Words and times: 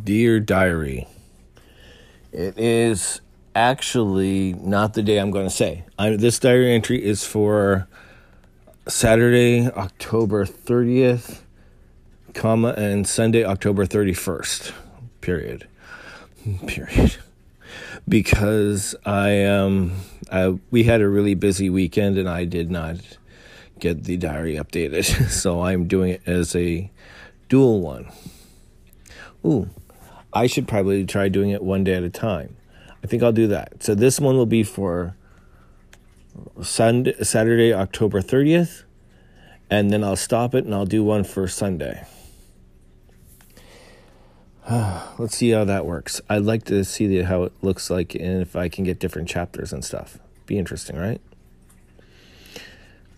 Dear 0.00 0.40
Diary, 0.40 1.06
it 2.32 2.58
is 2.58 3.20
actually 3.54 4.54
not 4.54 4.94
the 4.94 5.02
day 5.02 5.18
I'm 5.18 5.30
going 5.30 5.46
to 5.46 5.54
say. 5.54 5.84
I, 5.98 6.16
this 6.16 6.38
diary 6.38 6.72
entry 6.72 7.04
is 7.04 7.24
for 7.24 7.86
Saturday, 8.88 9.68
October 9.68 10.46
30th, 10.46 11.40
comma, 12.32 12.70
and 12.70 13.06
Sunday, 13.06 13.44
October 13.44 13.84
31st. 13.84 14.72
Period. 15.20 15.68
Period. 16.66 17.16
Because 18.08 18.96
I 19.04 19.44
um 19.44 19.92
I, 20.30 20.58
we 20.70 20.84
had 20.84 21.02
a 21.02 21.08
really 21.08 21.34
busy 21.34 21.68
weekend 21.68 22.16
and 22.16 22.28
I 22.28 22.46
did 22.46 22.70
not 22.70 22.96
get 23.78 24.04
the 24.04 24.16
diary 24.16 24.54
updated, 24.54 25.04
so 25.30 25.62
I'm 25.62 25.86
doing 25.86 26.12
it 26.12 26.22
as 26.26 26.56
a 26.56 26.90
dual 27.48 27.80
one. 27.80 28.10
Ooh, 29.44 29.68
I 30.32 30.46
should 30.46 30.66
probably 30.66 31.04
try 31.04 31.28
doing 31.28 31.50
it 31.50 31.62
one 31.62 31.84
day 31.84 31.94
at 31.94 32.02
a 32.02 32.10
time. 32.10 32.56
I 33.02 33.06
think 33.06 33.22
I'll 33.22 33.32
do 33.32 33.46
that. 33.48 33.82
So 33.82 33.94
this 33.94 34.20
one 34.20 34.36
will 34.36 34.46
be 34.46 34.62
for 34.62 35.16
Sunday, 36.62 37.14
Saturday, 37.22 37.72
October 37.74 38.20
30th, 38.20 38.84
and 39.68 39.90
then 39.90 40.04
I'll 40.04 40.16
stop 40.16 40.54
it 40.54 40.64
and 40.64 40.74
I'll 40.74 40.86
do 40.86 41.02
one 41.02 41.24
for 41.24 41.48
Sunday. 41.48 42.06
Let's 45.18 45.36
see 45.36 45.50
how 45.50 45.64
that 45.64 45.84
works. 45.84 46.20
I'd 46.28 46.42
like 46.42 46.64
to 46.64 46.84
see 46.84 47.06
the, 47.06 47.22
how 47.22 47.42
it 47.42 47.52
looks 47.62 47.90
like 47.90 48.14
and 48.14 48.40
if 48.40 48.54
I 48.54 48.68
can 48.68 48.84
get 48.84 48.98
different 48.98 49.28
chapters 49.28 49.72
and 49.72 49.84
stuff. 49.84 50.18
Be 50.46 50.58
interesting, 50.58 50.96
right? 50.96 51.20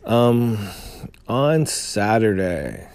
Um, 0.05 0.59
on 1.29 1.67
Saturday. 1.67 2.89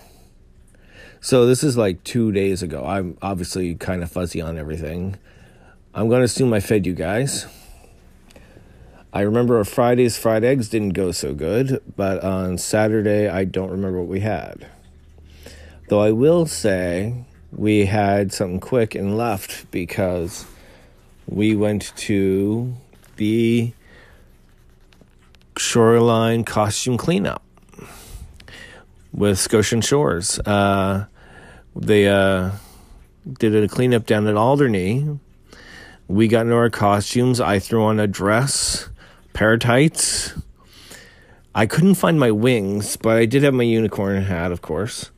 So 1.22 1.46
this 1.46 1.64
is 1.64 1.76
like 1.78 2.04
two 2.04 2.32
days 2.32 2.64
ago. 2.64 2.86
I'm 2.86 3.18
obviously 3.22 3.76
kind 3.76 4.04
of 4.04 4.12
fuzzy 4.12 4.42
on 4.42 4.58
everything. 4.58 5.18
I'm 5.94 6.08
going 6.08 6.22
to 6.22 6.26
assume 6.26 6.54
I 6.54 6.62
fed 6.62 6.86
you 6.86 6.94
guys. 6.94 7.46
I 9.12 9.22
remember 9.22 9.62
Friday's 9.64 10.18
fried 10.18 10.44
eggs 10.44 10.70
didn't 10.70 10.94
go 10.94 11.12
so 11.12 11.34
good, 11.34 11.82
but 11.96 12.24
on 12.24 12.58
Saturday 12.58 13.28
I 13.28 13.44
don't 13.44 13.72
remember 13.72 14.00
what 14.00 14.08
we 14.08 14.20
had. 14.22 14.68
Though 15.90 16.02
I 16.02 16.12
will 16.12 16.46
say 16.46 17.26
we 17.52 17.86
had 17.86 18.32
something 18.32 18.60
quick 18.60 18.94
and 18.94 19.18
left 19.18 19.70
because 19.72 20.46
we 21.28 21.56
went 21.56 21.92
to 21.98 22.76
the 23.18 23.74
shoreline 25.58 26.44
costume 26.44 26.98
cleanup 26.98 27.44
with 29.12 29.40
Scotian 29.40 29.82
Shores. 29.82 30.40
Uh, 30.40 31.06
they 31.80 32.08
uh, 32.08 32.52
did 33.40 33.56
a 33.56 33.68
cleanup 33.68 34.06
down 34.06 34.28
at 34.28 34.36
Alderney. 34.36 35.20
We 36.08 36.28
got 36.28 36.42
into 36.42 36.56
our 36.56 36.70
costumes. 36.70 37.40
I 37.40 37.60
threw 37.60 37.84
on 37.84 38.00
a 38.00 38.08
dress, 38.08 38.90
pair 39.34 39.54
of 39.54 39.62
tights. 39.62 40.34
I 41.54 41.66
couldn't 41.66 41.96
find 41.96 42.20
my 42.20 42.32
wings, 42.32 42.98
but 42.98 43.18
I 43.18 43.26
did 43.26 43.44
have 43.44 43.54
my 43.54 43.64
unicorn 43.64 44.22
hat, 44.24 44.52
of 44.52 44.62
course. 44.62 45.12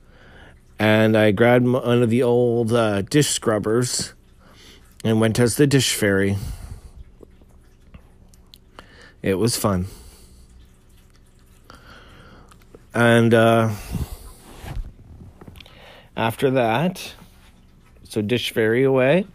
And 0.79 1.17
I 1.17 1.31
grabbed 1.31 1.65
one 1.67 2.01
of 2.01 2.09
the 2.09 2.23
old 2.23 2.73
uh, 2.73 3.03
dish 3.03 3.29
scrubbers 3.29 4.13
and 5.03 5.19
went 5.19 5.39
as 5.39 5.55
the 5.55 5.67
dish 5.67 5.93
fairy. 5.93 6.37
It 9.21 9.35
was 9.35 9.55
fun. 9.55 9.87
And 12.93 13.33
uh, 13.33 13.71
after 16.21 16.51
that, 16.51 17.15
so 18.03 18.21
Dish 18.21 18.53
Fairy 18.53 18.83
away. 18.83 19.25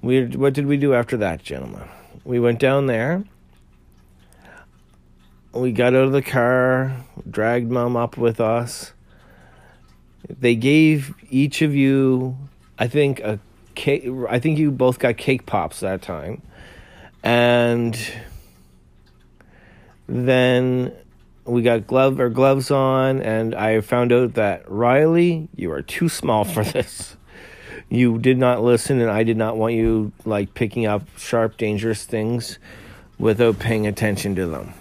We 0.00 0.24
what 0.24 0.54
did 0.54 0.64
we 0.64 0.78
do 0.78 0.94
after 0.94 1.18
that, 1.18 1.42
gentlemen? 1.42 1.86
We 2.24 2.40
went 2.40 2.58
down 2.58 2.86
there. 2.86 3.24
We 5.52 5.72
got 5.72 5.94
out 5.94 6.04
of 6.04 6.12
the 6.12 6.22
car, 6.22 7.04
dragged 7.28 7.70
mom 7.70 7.94
up 7.94 8.16
with 8.16 8.40
us. 8.40 8.94
They 10.26 10.54
gave 10.54 11.14
each 11.28 11.60
of 11.60 11.74
you, 11.74 12.38
I 12.78 12.88
think 12.88 13.20
a 13.20 13.38
cake. 13.74 14.08
I 14.30 14.38
think 14.38 14.58
you 14.58 14.70
both 14.70 14.98
got 14.98 15.18
cake 15.18 15.44
pops 15.44 15.80
that 15.80 16.00
time, 16.00 16.40
and 17.22 17.98
then 20.08 20.92
we 21.44 21.62
got 21.62 21.86
glove 21.86 22.20
or 22.20 22.28
gloves 22.28 22.70
on, 22.70 23.20
and 23.20 23.54
I 23.54 23.80
found 23.80 24.12
out 24.12 24.34
that 24.34 24.70
Riley, 24.70 25.48
you 25.56 25.72
are 25.72 25.82
too 25.82 26.08
small 26.08 26.44
for 26.44 26.64
this. 26.72 27.16
You 27.88 28.18
did 28.18 28.38
not 28.38 28.62
listen, 28.62 29.00
and 29.00 29.10
I 29.10 29.24
did 29.24 29.36
not 29.36 29.56
want 29.56 29.74
you 29.74 30.12
like 30.24 30.54
picking 30.54 30.86
up 30.86 31.02
sharp, 31.16 31.56
dangerous 31.56 32.04
things 32.04 32.58
without 33.18 33.58
paying 33.58 33.86
attention 33.86 34.34
to 34.36 34.46
them. 34.46 34.74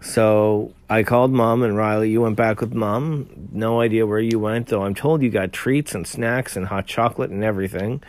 So 0.00 0.74
I 0.90 1.04
called 1.04 1.30
mom 1.30 1.62
and 1.62 1.76
Riley. 1.76 2.10
You 2.10 2.22
went 2.22 2.36
back 2.36 2.60
with 2.60 2.74
mom. 2.74 3.48
No 3.52 3.80
idea 3.80 4.06
where 4.06 4.18
you 4.18 4.40
went, 4.40 4.66
though. 4.66 4.82
I'm 4.82 4.94
told 4.94 5.22
you 5.22 5.30
got 5.30 5.52
treats 5.52 5.94
and 5.94 6.06
snacks 6.06 6.56
and 6.56 6.66
hot 6.66 6.86
chocolate 6.86 7.30
and 7.30 7.44
everything. 7.44 8.02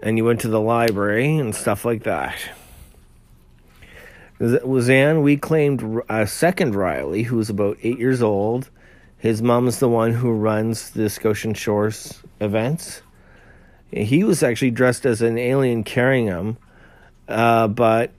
And 0.00 0.16
you 0.16 0.24
went 0.24 0.40
to 0.40 0.48
the 0.48 0.60
library 0.60 1.36
and 1.36 1.54
stuff 1.54 1.84
like 1.84 2.04
that. 2.04 2.36
Luzanne, 4.42 5.22
we 5.22 5.36
claimed 5.36 6.02
a 6.08 6.26
second 6.26 6.74
Riley, 6.74 7.22
who 7.22 7.36
was 7.36 7.48
about 7.48 7.78
eight 7.84 8.00
years 8.00 8.22
old. 8.22 8.70
His 9.18 9.40
mom's 9.40 9.78
the 9.78 9.88
one 9.88 10.12
who 10.12 10.32
runs 10.32 10.90
the 10.90 11.08
Scotian 11.08 11.54
Shores 11.54 12.20
events. 12.40 13.02
He 13.92 14.24
was 14.24 14.42
actually 14.42 14.72
dressed 14.72 15.06
as 15.06 15.22
an 15.22 15.38
alien 15.38 15.84
carrying 15.84 16.26
him, 16.26 16.56
uh, 17.28 17.68
but 17.68 18.10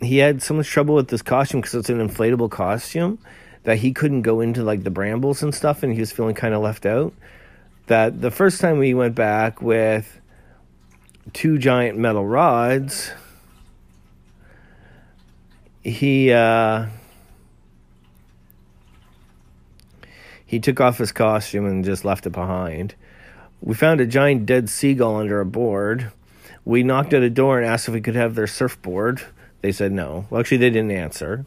he 0.00 0.16
had 0.16 0.42
so 0.42 0.54
much 0.54 0.68
trouble 0.68 0.94
with 0.94 1.08
this 1.08 1.20
costume 1.20 1.60
because 1.60 1.74
it's 1.74 1.90
an 1.90 1.98
inflatable 1.98 2.50
costume 2.50 3.18
that 3.64 3.76
he 3.76 3.92
couldn't 3.92 4.22
go 4.22 4.40
into 4.40 4.62
like 4.62 4.84
the 4.84 4.90
brambles 4.90 5.42
and 5.42 5.54
stuff, 5.54 5.82
and 5.82 5.92
he 5.92 6.00
was 6.00 6.10
feeling 6.12 6.34
kind 6.34 6.54
of 6.54 6.62
left 6.62 6.86
out. 6.86 7.12
That 7.88 8.22
the 8.22 8.30
first 8.30 8.62
time 8.62 8.78
we 8.78 8.94
went 8.94 9.14
back 9.14 9.60
with 9.60 10.18
two 11.34 11.58
giant 11.58 11.98
metal 11.98 12.26
rods 12.26 13.10
he 15.88 16.32
uh, 16.32 16.86
he 20.46 20.60
took 20.60 20.80
off 20.80 20.98
his 20.98 21.12
costume 21.12 21.66
and 21.66 21.84
just 21.84 22.04
left 22.04 22.26
it 22.26 22.30
behind. 22.30 22.94
We 23.60 23.74
found 23.74 24.00
a 24.00 24.06
giant 24.06 24.46
dead 24.46 24.70
seagull 24.70 25.16
under 25.16 25.40
a 25.40 25.46
board. 25.46 26.12
We 26.64 26.82
knocked 26.82 27.12
at 27.12 27.22
a 27.22 27.30
door 27.30 27.58
and 27.58 27.66
asked 27.66 27.88
if 27.88 27.94
we 27.94 28.00
could 28.00 28.14
have 28.14 28.34
their 28.34 28.46
surfboard. 28.46 29.22
They 29.62 29.72
said 29.72 29.92
no. 29.92 30.26
Well, 30.30 30.40
actually, 30.40 30.58
they 30.58 30.70
didn't 30.70 30.92
answer. 30.92 31.44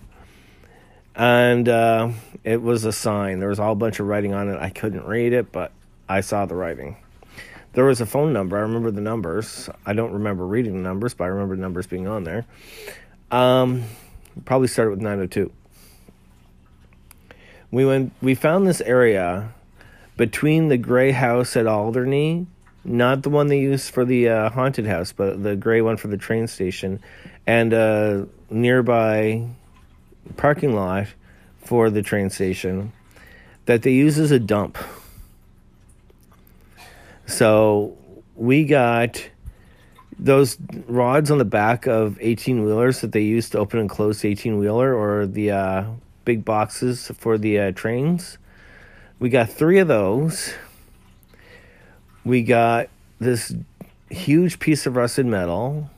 And 1.16 1.68
uh, 1.70 2.12
it 2.44 2.62
was 2.62 2.86
a 2.86 2.92
sign. 2.92 3.40
There 3.40 3.50
was 3.50 3.60
a 3.60 3.76
bunch 3.76 4.00
of 4.00 4.08
writing 4.08 4.34
on 4.34 4.50
it. 4.50 4.58
I 4.60 4.70
couldn't 4.70 5.06
read 5.06 5.34
it, 5.34 5.52
but 5.52 5.72
I 6.10 6.22
saw 6.22 6.46
the 6.46 6.56
writing. 6.56 6.98
There 7.74 7.86
was 7.86 8.02
a 8.02 8.06
phone 8.06 8.34
number. 8.34 8.58
I 8.58 8.62
remember 8.62 8.92
the 8.92 9.02
numbers. 9.02 9.70
I 9.86 9.94
don't 9.94 10.12
remember 10.12 10.46
reading 10.46 10.74
the 10.74 10.88
numbers, 10.88 11.14
but 11.14 11.26
I 11.26 11.28
remember 11.28 11.56
the 11.56 11.62
numbers 11.62 11.88
being 11.88 12.08
on 12.08 12.24
there. 12.24 12.46
Um, 13.30 13.84
Probably 14.46 14.68
started 14.68 14.92
with 14.92 15.02
902. 15.02 15.52
We 17.72 17.86
went. 17.86 18.14
We 18.22 18.36
found 18.36 18.68
this 18.68 18.82
area 18.82 19.54
between 20.18 20.68
the 20.68 20.78
gray 20.78 21.12
house 21.12 21.56
at 21.56 21.68
Alderney, 21.68 22.48
not 22.84 23.24
the 23.24 23.30
one 23.30 23.48
they 23.48 23.60
used 23.60 23.94
for 23.94 24.04
the 24.04 24.28
uh, 24.28 24.50
haunted 24.50 24.86
house, 24.86 25.12
but 25.12 25.42
the 25.42 25.56
gray 25.56 25.82
one 25.82 25.98
for 25.98 26.08
the 26.08 26.18
train 26.18 26.48
station, 26.48 27.00
and 27.48 27.74
a 27.74 28.28
nearby 28.50 29.48
parking 30.38 30.76
lot 30.76 31.08
for 31.64 31.90
the 31.90 32.02
train 32.02 32.30
station 32.30 32.92
that 33.66 33.84
they 33.84 33.92
use 33.92 34.20
as 34.20 34.32
a 34.32 34.40
dump. 34.40 34.78
So 37.26 37.98
we 38.36 38.66
got 38.66 39.30
those 40.20 40.58
rods 40.88 41.32
on 41.32 41.38
the 41.38 41.46
back 41.46 41.88
of 41.88 42.18
18 42.22 42.64
wheelers 42.64 43.02
that 43.02 43.12
they 43.12 43.22
use 43.22 43.50
to 43.52 43.60
open 43.60 43.80
and 43.80 43.90
close 43.90 44.22
the 44.22 44.30
18 44.30 44.58
wheeler 44.58 44.94
or 44.94 45.26
the 45.26 45.52
uh, 45.52 45.86
big 46.26 46.46
boxes 46.46 47.12
for 47.18 47.38
the 47.38 47.60
uh, 47.60 47.72
trains. 47.72 48.38
We 49.20 49.30
got 49.30 49.50
three 49.50 49.80
of 49.80 49.88
those. 49.88 50.54
We 52.24 52.44
got 52.44 52.90
this 53.20 53.54
huge 54.10 54.60
piece 54.60 54.86
of 54.86 54.96
rusted 54.96 55.26
metal. 55.26 55.90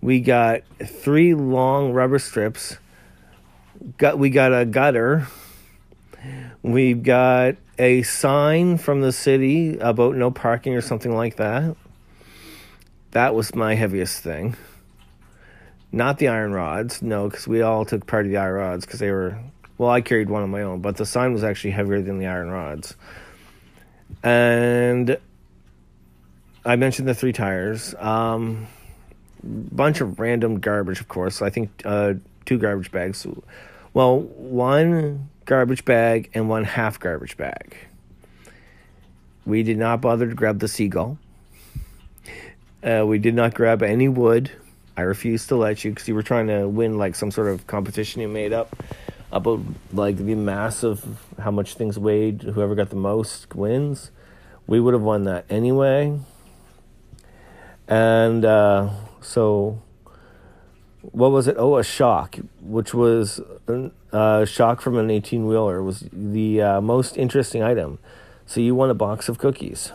We 0.00 0.20
got 0.20 0.62
three 0.84 1.34
long 1.34 1.92
rubber 1.92 2.18
strips. 2.18 2.78
Got 3.98 4.18
we 4.18 4.30
got 4.30 4.52
a 4.52 4.64
gutter. 4.64 5.26
We've 6.62 7.02
got 7.02 7.56
a 7.78 8.02
sign 8.02 8.78
from 8.78 9.00
the 9.00 9.12
city 9.12 9.78
about 9.78 10.16
no 10.16 10.30
parking 10.30 10.74
or 10.74 10.80
something 10.80 11.14
like 11.14 11.36
that. 11.36 11.76
That 13.16 13.34
was 13.34 13.54
my 13.54 13.74
heaviest 13.76 14.22
thing. 14.22 14.56
Not 15.90 16.18
the 16.18 16.28
iron 16.28 16.52
rods, 16.52 17.00
no, 17.00 17.30
because 17.30 17.48
we 17.48 17.62
all 17.62 17.86
took 17.86 18.06
part 18.06 18.26
of 18.26 18.30
the 18.30 18.36
iron 18.36 18.52
rods 18.56 18.84
because 18.84 19.00
they 19.00 19.10
were. 19.10 19.38
Well, 19.78 19.88
I 19.88 20.02
carried 20.02 20.28
one 20.28 20.42
on 20.42 20.50
my 20.50 20.60
own, 20.60 20.82
but 20.82 20.98
the 20.98 21.06
sign 21.06 21.32
was 21.32 21.42
actually 21.42 21.70
heavier 21.70 22.02
than 22.02 22.18
the 22.18 22.26
iron 22.26 22.50
rods. 22.50 22.94
And 24.22 25.16
I 26.62 26.76
mentioned 26.76 27.08
the 27.08 27.14
three 27.14 27.32
tires. 27.32 27.94
Um, 27.94 28.66
bunch 29.42 30.02
of 30.02 30.20
random 30.20 30.60
garbage, 30.60 31.00
of 31.00 31.08
course. 31.08 31.40
I 31.40 31.48
think 31.48 31.70
uh, 31.86 32.12
two 32.44 32.58
garbage 32.58 32.92
bags. 32.92 33.26
Well, 33.94 34.20
one 34.20 35.30
garbage 35.46 35.86
bag 35.86 36.28
and 36.34 36.50
one 36.50 36.64
half 36.64 37.00
garbage 37.00 37.38
bag. 37.38 37.78
We 39.46 39.62
did 39.62 39.78
not 39.78 40.02
bother 40.02 40.28
to 40.28 40.34
grab 40.34 40.58
the 40.58 40.68
seagull. 40.68 41.16
Uh, 42.86 43.04
we 43.04 43.18
did 43.18 43.34
not 43.34 43.52
grab 43.52 43.82
any 43.82 44.06
wood. 44.06 44.48
I 44.96 45.00
refused 45.00 45.48
to 45.48 45.56
let 45.56 45.84
you 45.84 45.90
because 45.90 46.06
you 46.06 46.14
were 46.14 46.22
trying 46.22 46.46
to 46.46 46.68
win 46.68 46.98
like 46.98 47.16
some 47.16 47.32
sort 47.32 47.48
of 47.48 47.66
competition 47.66 48.20
you 48.20 48.28
made 48.28 48.52
up 48.52 48.76
about 49.32 49.60
like 49.92 50.16
the 50.18 50.36
mass 50.36 50.84
of 50.84 51.04
how 51.40 51.50
much 51.50 51.74
things 51.74 51.98
weighed. 51.98 52.42
Whoever 52.42 52.76
got 52.76 52.90
the 52.90 52.96
most 52.96 53.56
wins. 53.56 54.12
We 54.68 54.78
would 54.78 54.94
have 54.94 55.02
won 55.02 55.24
that 55.24 55.46
anyway. 55.50 56.16
And 57.88 58.44
uh, 58.44 58.90
so, 59.20 59.82
what 61.00 61.32
was 61.32 61.48
it? 61.48 61.56
Oh, 61.58 61.78
a 61.78 61.84
shock, 61.84 62.36
which 62.60 62.94
was 62.94 63.40
a 63.66 63.90
uh, 64.12 64.44
shock 64.44 64.80
from 64.80 64.96
an 64.96 65.10
18 65.10 65.46
wheeler, 65.46 65.82
was 65.82 66.04
the 66.12 66.62
uh, 66.62 66.80
most 66.80 67.16
interesting 67.16 67.62
item. 67.62 67.98
So, 68.44 68.60
you 68.60 68.76
won 68.76 68.90
a 68.90 68.94
box 68.94 69.28
of 69.28 69.38
cookies. 69.38 69.92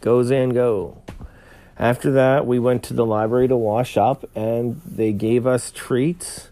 Goes 0.00 0.30
and 0.30 0.54
go. 0.54 1.02
After 1.80 2.10
that, 2.12 2.46
we 2.46 2.58
went 2.58 2.82
to 2.84 2.94
the 2.94 3.06
library 3.06 3.48
to 3.48 3.56
wash 3.56 3.96
up, 3.96 4.28
and 4.36 4.82
they 4.84 5.14
gave 5.14 5.46
us 5.46 5.72
treats. 5.74 6.50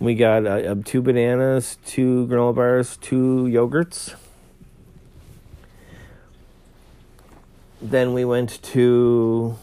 We 0.00 0.16
got 0.16 0.44
uh, 0.44 0.74
two 0.84 1.00
bananas, 1.00 1.78
two 1.86 2.26
granola 2.26 2.52
bars, 2.52 2.96
two 2.96 3.44
yogurts. 3.48 4.16
Then 7.80 8.14
we 8.14 8.24
went 8.24 8.60
to. 8.64 9.56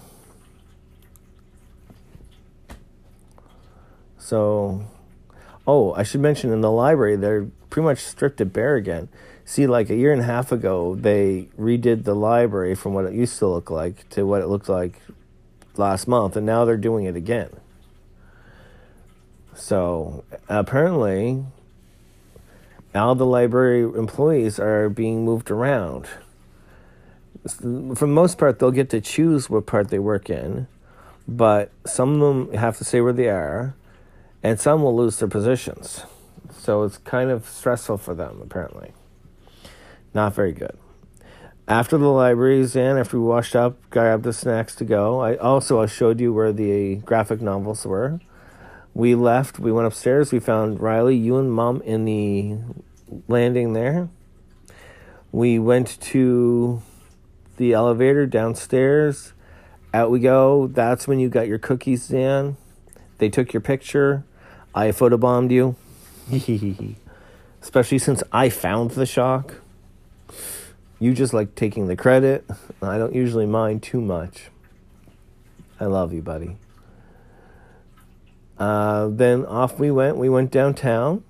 So, 4.17 4.85
oh, 5.67 5.93
I 5.95 6.03
should 6.03 6.21
mention 6.21 6.53
in 6.53 6.61
the 6.61 6.71
library, 6.71 7.17
they're 7.17 7.47
pretty 7.69 7.83
much 7.83 7.99
stripped 7.99 8.39
it 8.39 8.53
bare 8.53 8.77
again 8.77 9.09
see 9.49 9.65
like 9.65 9.89
a 9.89 9.95
year 9.95 10.13
and 10.13 10.21
a 10.21 10.25
half 10.25 10.51
ago 10.51 10.93
they 10.93 11.49
redid 11.57 12.03
the 12.03 12.13
library 12.13 12.75
from 12.75 12.93
what 12.93 13.03
it 13.05 13.13
used 13.13 13.39
to 13.39 13.47
look 13.47 13.71
like 13.71 14.07
to 14.09 14.23
what 14.23 14.43
it 14.43 14.47
looked 14.47 14.69
like 14.69 15.01
last 15.75 16.07
month 16.07 16.35
and 16.35 16.45
now 16.45 16.65
they're 16.65 16.77
doing 16.77 17.05
it 17.05 17.15
again. 17.15 17.49
So 19.55 20.23
apparently 20.47 21.43
all 22.93 23.15
the 23.15 23.25
library 23.25 23.81
employees 23.81 24.59
are 24.59 24.87
being 24.87 25.25
moved 25.25 25.49
around. 25.49 26.07
For 27.47 28.05
the 28.05 28.07
most 28.07 28.37
part 28.37 28.59
they'll 28.59 28.69
get 28.69 28.91
to 28.91 29.01
choose 29.01 29.49
what 29.49 29.65
part 29.65 29.89
they 29.89 29.97
work 29.97 30.29
in 30.29 30.67
but 31.27 31.71
some 31.87 32.21
of 32.21 32.47
them 32.47 32.53
have 32.53 32.77
to 32.77 32.83
stay 32.83 33.01
where 33.01 33.13
they 33.13 33.29
are 33.29 33.73
and 34.43 34.59
some 34.59 34.83
will 34.83 34.95
lose 34.95 35.17
their 35.17 35.27
positions. 35.27 36.03
So 36.53 36.83
it's 36.83 36.99
kind 36.99 37.31
of 37.31 37.49
stressful 37.49 37.97
for 37.97 38.13
them 38.13 38.41
apparently 38.43 38.93
not 40.13 40.33
very 40.33 40.51
good. 40.51 40.77
After 41.67 41.99
the 41.99 42.07
library 42.07 42.61
exam, 42.61 42.97
after 42.97 43.19
we 43.19 43.27
washed 43.27 43.55
up, 43.55 43.77
grabbed 43.91 44.23
the 44.23 44.33
snacks 44.33 44.73
to 44.75 44.85
go. 44.85 45.19
I 45.19 45.35
also 45.35 45.79
I 45.79 45.85
showed 45.85 46.19
you 46.19 46.33
where 46.33 46.51
the 46.51 46.95
graphic 46.95 47.41
novels 47.41 47.85
were. 47.85 48.19
We 48.95 49.13
left. 49.13 49.59
We 49.59 49.71
went 49.71 49.85
upstairs. 49.85 50.31
We 50.31 50.39
found 50.39 50.79
Riley, 50.81 51.15
you 51.15 51.37
and 51.37 51.51
Mom 51.51 51.81
in 51.83 52.05
the 52.05 52.57
landing 53.27 53.73
there. 53.73 54.09
We 55.31 55.59
went 55.59 56.01
to 56.01 56.81
the 57.57 57.73
elevator 57.73 58.25
downstairs. 58.25 59.33
Out 59.93 60.09
we 60.09 60.19
go. 60.19 60.67
That's 60.67 61.07
when 61.07 61.19
you 61.19 61.29
got 61.29 61.47
your 61.47 61.59
cookies, 61.59 62.07
Dan. 62.07 62.57
They 63.19 63.29
took 63.29 63.53
your 63.53 63.61
picture. 63.61 64.23
I 64.73 64.87
photobombed 64.87 65.51
you. 65.51 65.75
Especially 67.61 67.99
since 67.99 68.23
I 68.31 68.49
found 68.49 68.91
the 68.91 69.05
shock. 69.05 69.55
You 70.99 71.13
just 71.13 71.33
like 71.33 71.55
taking 71.55 71.87
the 71.87 71.95
credit. 71.95 72.45
I 72.81 72.97
don't 72.97 73.15
usually 73.15 73.45
mind 73.45 73.83
too 73.83 74.01
much. 74.01 74.49
I 75.79 75.85
love 75.85 76.11
you, 76.11 76.21
buddy. 76.21 76.57
Uh, 78.57 79.07
then 79.07 79.45
off 79.45 79.79
we 79.79 79.89
went. 79.89 80.17
We 80.17 80.27
went 80.27 80.51
downtown. 80.51 81.23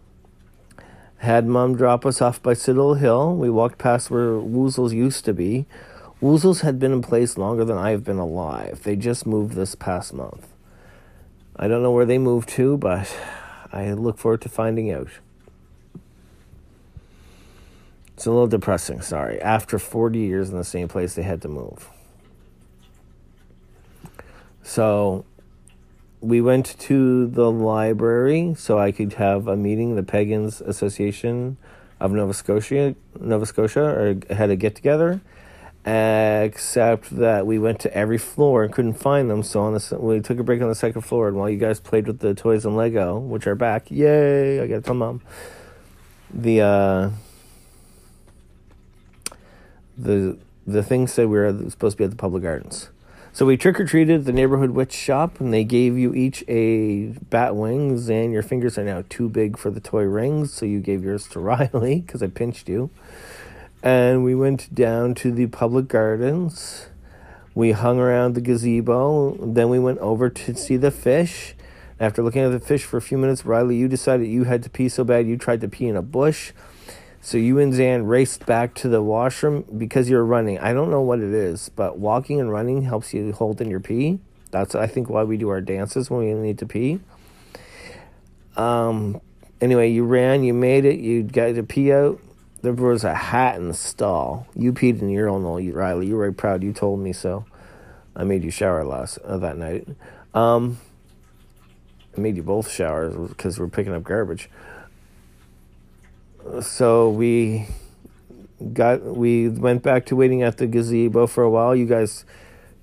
Had 1.17 1.45
mom 1.45 1.75
drop 1.75 2.05
us 2.05 2.21
off 2.21 2.41
by 2.41 2.53
Citadel 2.53 2.95
Hill. 2.95 3.35
We 3.35 3.49
walked 3.49 3.77
past 3.77 4.09
where 4.09 4.31
Woozles 4.31 4.93
used 4.93 5.25
to 5.25 5.33
be. 5.33 5.65
Woozles 6.21 6.61
had 6.61 6.79
been 6.79 6.91
in 6.91 7.01
place 7.01 7.37
longer 7.37 7.63
than 7.63 7.77
I've 7.77 8.03
been 8.03 8.17
alive. 8.17 8.83
They 8.83 8.95
just 8.95 9.25
moved 9.25 9.53
this 9.53 9.75
past 9.75 10.13
month. 10.13 10.47
I 11.55 11.67
don't 11.67 11.83
know 11.83 11.91
where 11.91 12.05
they 12.05 12.17
moved 12.17 12.49
to, 12.49 12.77
but 12.77 13.15
I 13.71 13.91
look 13.91 14.17
forward 14.17 14.41
to 14.41 14.49
finding 14.49 14.91
out. 14.91 15.09
It's 18.19 18.25
a 18.25 18.31
little 18.31 18.47
depressing, 18.47 18.99
sorry. 18.99 19.41
After 19.41 19.79
40 19.79 20.19
years 20.19 20.49
in 20.49 20.57
the 20.57 20.65
same 20.65 20.89
place, 20.89 21.15
they 21.15 21.21
had 21.21 21.41
to 21.43 21.47
move. 21.47 21.89
So 24.61 25.23
we 26.19 26.41
went 26.41 26.77
to 26.79 27.27
the 27.27 27.49
library 27.49 28.55
so 28.57 28.77
I 28.77 28.91
could 28.91 29.13
have 29.13 29.47
a 29.47 29.55
meeting, 29.55 29.95
the 29.95 30.03
Pagans 30.03 30.59
Association 30.59 31.55
of 32.01 32.11
Nova 32.11 32.33
Scotia, 32.33 32.93
Nova 33.17 33.45
Scotia, 33.45 33.83
or 33.83 34.35
had 34.35 34.49
a 34.49 34.57
get 34.57 34.75
together. 34.75 35.21
Except 35.85 37.11
that 37.11 37.47
we 37.47 37.57
went 37.57 37.79
to 37.79 37.93
every 37.95 38.17
floor 38.17 38.65
and 38.65 38.73
couldn't 38.73 38.95
find 38.95 39.29
them. 39.31 39.43
So 39.43 39.61
on 39.61 39.75
the 39.75 39.97
we 39.97 40.19
took 40.19 40.39
a 40.39 40.43
break 40.43 40.61
on 40.61 40.67
the 40.67 40.75
second 40.75 41.03
floor, 41.03 41.29
and 41.29 41.37
while 41.37 41.49
you 41.49 41.57
guys 41.57 41.79
played 41.79 42.05
with 42.05 42.19
the 42.19 42.33
toys 42.33 42.65
and 42.65 42.75
Lego, 42.75 43.17
which 43.17 43.47
are 43.47 43.55
back, 43.55 43.89
yay! 43.89 44.59
I 44.59 44.67
got 44.67 44.75
to 44.75 44.81
tell 44.81 44.93
mom. 44.93 45.21
The 46.33 46.61
uh, 46.61 47.09
the 49.99 50.37
the 50.65 50.83
thing 50.83 51.07
said 51.07 51.27
we 51.27 51.39
were 51.39 51.69
supposed 51.69 51.97
to 51.97 51.97
be 51.97 52.03
at 52.03 52.11
the 52.11 52.15
public 52.15 52.43
gardens. 52.43 52.89
So 53.31 53.45
we 53.45 53.57
trick 53.57 53.79
or 53.79 53.85
treated 53.85 54.25
the 54.25 54.33
neighborhood 54.33 54.71
witch 54.71 54.91
shop, 54.91 55.39
and 55.39 55.53
they 55.53 55.63
gave 55.63 55.97
you 55.97 56.13
each 56.13 56.43
a 56.47 57.07
bat 57.29 57.55
wings, 57.55 58.09
and 58.09 58.33
your 58.33 58.41
fingers 58.41 58.77
are 58.77 58.83
now 58.83 59.03
too 59.07 59.29
big 59.29 59.57
for 59.57 59.69
the 59.69 59.79
toy 59.79 60.03
rings, 60.03 60.51
so 60.51 60.65
you 60.65 60.79
gave 60.79 61.03
yours 61.03 61.27
to 61.29 61.39
Riley 61.39 62.01
because 62.01 62.23
I 62.23 62.27
pinched 62.27 62.67
you. 62.67 62.89
And 63.81 64.23
we 64.23 64.35
went 64.35 64.73
down 64.73 65.13
to 65.15 65.31
the 65.31 65.47
public 65.47 65.87
gardens. 65.87 66.87
We 67.55 67.71
hung 67.71 67.99
around 67.99 68.33
the 68.33 68.41
gazebo. 68.41 69.37
Then 69.39 69.69
we 69.69 69.79
went 69.79 69.99
over 69.99 70.29
to 70.29 70.55
see 70.55 70.75
the 70.75 70.91
fish. 70.91 71.55
After 71.99 72.23
looking 72.23 72.41
at 72.41 72.51
the 72.51 72.59
fish 72.59 72.83
for 72.83 72.97
a 72.97 73.01
few 73.01 73.17
minutes, 73.17 73.45
Riley, 73.45 73.75
you 73.75 73.87
decided 73.87 74.27
you 74.27 74.45
had 74.45 74.63
to 74.63 74.69
pee 74.69 74.89
so 74.89 75.03
bad 75.03 75.27
you 75.27 75.37
tried 75.37 75.61
to 75.61 75.67
pee 75.67 75.87
in 75.87 75.95
a 75.95 76.01
bush. 76.01 76.51
So 77.21 77.37
you 77.37 77.59
and 77.59 77.73
Zan 77.73 78.05
raced 78.05 78.45
back 78.45 78.73
to 78.75 78.89
the 78.89 79.01
washroom 79.01 79.65
because 79.77 80.09
you're 80.09 80.23
running. 80.23 80.57
I 80.59 80.73
don't 80.73 80.89
know 80.89 81.01
what 81.01 81.19
it 81.19 81.33
is, 81.33 81.69
but 81.69 81.99
walking 81.99 82.39
and 82.39 82.51
running 82.51 82.83
helps 82.83 83.13
you 83.13 83.33
hold 83.33 83.59
in 83.59 83.69
your 83.69 83.81
pee. 83.81 84.19
That's 84.51 84.73
I 84.73 84.87
think 84.87 85.09
why 85.09 85.23
we 85.23 85.37
do 85.37 85.49
our 85.49 85.61
dances 85.61 86.09
when 86.09 86.21
we 86.21 86.33
need 86.33 86.57
to 86.59 86.65
pee. 86.65 86.99
Um. 88.55 89.21
Anyway, 89.61 89.89
you 89.91 90.05
ran, 90.05 90.43
you 90.43 90.53
made 90.53 90.85
it, 90.85 90.99
you 91.01 91.21
got 91.21 91.53
to 91.55 91.63
pee 91.63 91.91
out. 91.91 92.17
There 92.61 92.71
was 92.71 93.03
a 93.03 93.13
hat 93.13 93.57
in 93.57 93.67
the 93.67 93.73
stall. 93.73 94.47
You 94.55 94.71
peed 94.71 95.01
in 95.01 95.09
your 95.09 95.27
own 95.27 95.43
little 95.43 95.73
Riley. 95.73 96.07
You 96.07 96.15
were 96.15 96.31
proud. 96.31 96.63
You 96.63 96.71
told 96.71 97.01
me 97.01 97.11
so. 97.11 97.45
I 98.15 98.23
made 98.23 98.43
you 98.43 98.51
shower 98.51 98.85
last 98.85 99.17
uh, 99.19 99.37
that 99.37 99.57
night. 99.57 99.87
Um, 100.33 100.77
I 102.17 102.21
made 102.21 102.37
you 102.37 102.43
both 102.43 102.69
showers 102.71 103.15
because 103.29 103.59
we're 103.59 103.67
picking 103.67 103.93
up 103.93 104.03
garbage 104.03 104.49
so 106.61 107.09
we 107.09 107.67
got 108.73 109.01
we 109.03 109.49
went 109.49 109.83
back 109.83 110.05
to 110.07 110.15
waiting 110.15 110.41
at 110.41 110.57
the 110.57 110.67
gazebo 110.67 111.27
for 111.27 111.43
a 111.43 111.49
while. 111.49 111.75
You 111.75 111.85
guys, 111.85 112.25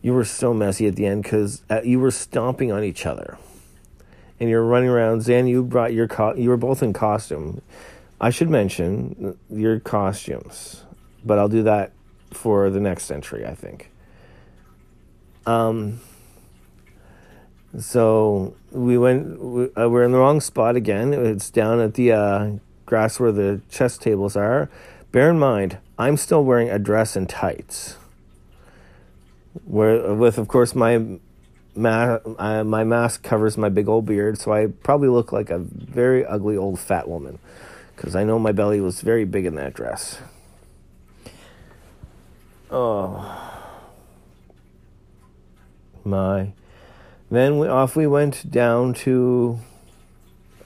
you 0.03 0.13
were 0.13 0.25
so 0.25 0.55
messy 0.55 0.87
at 0.87 0.97
the 0.97 1.07
end 1.07 1.23
because 1.23 1.63
uh, 1.71 1.81
you 1.83 1.99
were 2.01 2.11
stomping 2.11 2.73
on 2.73 2.85
each 2.85 3.07
other, 3.07 3.39
and 4.41 4.49
you're 4.49 4.65
running 4.65 4.89
around. 4.89 5.23
Zan, 5.23 5.47
you 5.47 5.63
brought 5.63 5.93
your 5.93 6.09
co- 6.09 6.35
you 6.35 6.49
were 6.49 6.57
both 6.57 6.83
in 6.83 6.93
costume. 6.93 7.61
I 8.21 8.31
should 8.31 8.49
mention 8.49 9.39
your 9.51 9.79
costumes, 9.81 10.85
but 11.25 11.39
I'll 11.39 11.49
do 11.49 11.63
that 11.65 11.93
for 12.33 12.71
the 12.71 12.81
next 12.81 13.05
century, 13.05 13.47
I 13.47 13.55
think. 13.55 13.91
Um. 15.47 16.01
So 17.79 18.57
we 18.71 18.97
went. 18.97 19.39
We, 19.39 19.65
uh, 19.75 19.89
we're 19.89 20.05
in 20.05 20.13
the 20.13 20.19
wrong 20.19 20.41
spot 20.41 20.77
again. 20.77 21.13
It's 21.13 21.51
down 21.51 21.79
at 21.81 21.93
the 21.95 22.13
uh, 22.13 22.51
grass 22.87 23.21
where 23.21 23.33
the 23.33 23.61
chess 23.71 23.99
tables 23.99 24.37
are. 24.37 24.71
Bear 25.13 25.29
in 25.31 25.39
mind, 25.39 25.79
I'm 25.99 26.17
still 26.17 26.45
wearing 26.45 26.71
a 26.71 26.79
dress 26.79 27.17
and 27.17 27.29
tights. 27.29 27.97
Where, 29.65 30.15
with 30.15 30.39
of 30.39 30.49
course 30.49 30.75
my 30.75 31.19
ma- 31.75 32.19
my 32.27 32.85
mask 32.85 33.23
covers 33.23 33.57
my 33.59 33.69
big 33.69 33.89
old 33.89 34.07
beard, 34.07 34.39
so 34.39 34.53
I 34.53 34.67
probably 34.67 35.09
look 35.09 35.33
like 35.33 35.51
a 35.51 35.59
very 35.59 36.25
ugly 36.25 36.57
old 36.57 36.79
fat 36.79 37.09
woman, 37.09 37.39
because 37.95 38.15
I 38.15 38.25
know 38.25 38.39
my 38.39 38.53
belly 38.53 38.81
was 38.81 39.01
very 39.01 39.25
big 39.25 39.47
in 39.47 39.55
that 39.57 39.75
dress. 39.75 40.19
Oh. 42.71 43.43
My. 46.05 46.53
Then 47.31 47.59
we, 47.59 47.67
off 47.67 47.97
we 47.97 48.07
went 48.07 48.51
down 48.51 48.95
to. 48.95 49.59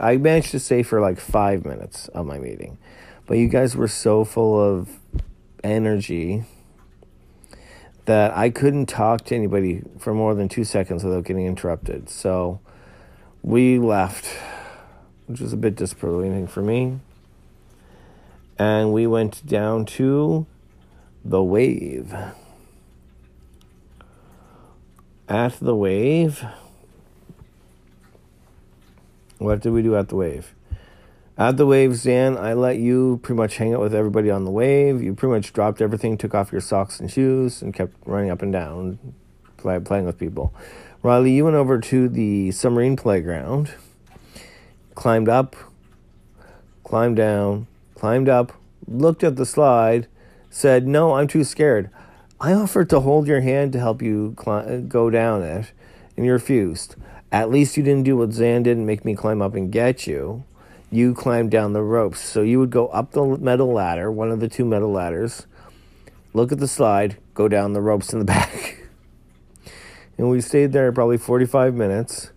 I 0.01 0.17
managed 0.17 0.51
to 0.53 0.59
stay 0.59 0.83
for 0.83 1.01
like 1.01 1.21
five 1.21 1.65
minutes 1.65 2.09
of 2.09 2.27
my 2.27 2.39
meeting. 2.39 2.79
But 3.27 3.39
you 3.39 3.49
guys 3.49 3.77
were 3.77 3.87
so 3.87 4.25
full 4.25 4.59
of 4.59 4.99
energy 5.63 6.45
that 8.07 8.37
I 8.37 8.51
couldn't 8.51 8.87
talk 8.87 9.27
to 9.27 9.37
anybody 9.37 9.83
for 9.99 10.15
more 10.15 10.35
than 10.35 10.49
two 10.49 10.65
seconds 10.65 11.05
without 11.05 11.25
getting 11.25 11.47
interrupted. 11.47 12.09
So 12.09 12.61
we 13.43 13.79
left, 13.79 14.27
which 15.27 15.41
was 15.41 15.53
a 15.53 15.57
bit 15.57 15.77
disappointing 15.77 16.47
for 16.47 16.63
me. 16.63 16.99
And 18.59 18.93
we 18.93 19.07
went 19.07 19.47
down 19.47 19.85
to 19.87 20.47
the 21.25 21.43
wave. 21.43 22.15
At 25.29 25.53
the 25.61 25.77
wave, 25.77 26.45
what 29.41 29.61
did 29.61 29.73
we 29.73 29.83
do 29.83 29.97
at 29.97 30.09
the 30.09 30.17
wave? 30.17 30.55
At 31.39 31.57
the 31.57 31.65
wave, 31.65 31.97
Zan, 31.97 32.37
I 32.37 32.53
let 32.53 32.77
you 32.77 33.19
pretty 33.23 33.39
much 33.39 33.57
hang 33.57 33.73
out 33.73 33.81
with 33.81 33.95
everybody 33.95 34.31
on 34.31 34.45
the 34.45 34.51
wave. 34.51 35.03
You 35.03 35.15
pretty 35.15 35.35
much 35.35 35.55
dropped 35.55 35.81
everything, 35.81 36.19
took 36.19 36.35
off 36.35 36.53
your 36.53 36.61
socks 36.61 37.01
and 37.01 37.11
shoes, 37.11 37.63
and 37.63 37.73
kept 37.73 37.95
running 38.05 38.31
up 38.31 38.43
and 38.43 38.53
down, 38.53 38.99
play, 39.57 39.81
playing 39.81 40.05
with 40.05 40.19
people. 40.19 40.53
Riley, 41.03 41.33
you 41.33 41.45
went 41.47 41.57
over 41.57 41.81
to 41.81 42.11
the 42.11 42.51
submarine 42.51 42.95
playground, 42.97 43.73
climbed 44.95 45.31
up, 45.31 45.57
climbed 46.85 47.17
down, 47.17 47.67
climbed 47.95 48.29
up, 48.29 48.53
looked 48.87 49.25
at 49.25 49.37
the 49.37 49.47
slide, 49.47 50.07
said, 50.51 50.87
No, 50.87 51.15
I'm 51.15 51.27
too 51.27 51.45
scared. 51.45 51.89
I 52.39 52.53
offered 52.53 52.91
to 52.91 53.01
hold 53.01 53.27
your 53.27 53.41
hand 53.41 53.73
to 53.73 53.79
help 53.79 54.03
you 54.03 54.35
climb, 54.37 54.89
go 54.89 55.09
down 55.09 55.43
it, 55.43 55.73
and 56.19 56.27
you 56.27 56.33
refused. 56.33 56.97
At 57.33 57.51
least 57.51 57.77
you 57.77 57.83
didn't 57.83 58.05
do 58.05 58.17
what 58.17 58.33
Zan 58.33 58.65
did 58.65 58.77
and 58.77 58.87
make 58.87 59.05
me 59.05 59.15
climb 59.15 59.41
up 59.41 59.55
and 59.55 59.71
get 59.71 60.07
you 60.07 60.45
you 60.91 61.15
climbed 61.15 61.51
down 61.51 61.73
the 61.73 61.83
ropes. 61.83 62.21
So 62.21 62.43
you 62.43 62.59
would 62.59 62.71
go 62.71 62.89
up 62.89 63.13
the 63.13 63.25
metal 63.25 63.73
ladder, 63.73 64.11
one 64.11 64.31
of 64.31 64.41
the 64.41 64.49
two 64.49 64.65
metal 64.65 64.91
ladders, 64.91 65.47
look 66.35 66.53
at 66.53 66.59
the 66.59 66.69
slide, 66.69 67.17
go 67.35 67.49
down 67.49 67.73
the 67.73 67.81
ropes 67.81 68.13
in 68.13 68.19
the 68.19 68.25
back. 68.37 68.83
and 70.19 70.29
we 70.29 70.41
stayed 70.41 70.73
there 70.73 70.91
probably 70.93 71.19
45 71.19 71.75
minutes. 71.75 72.31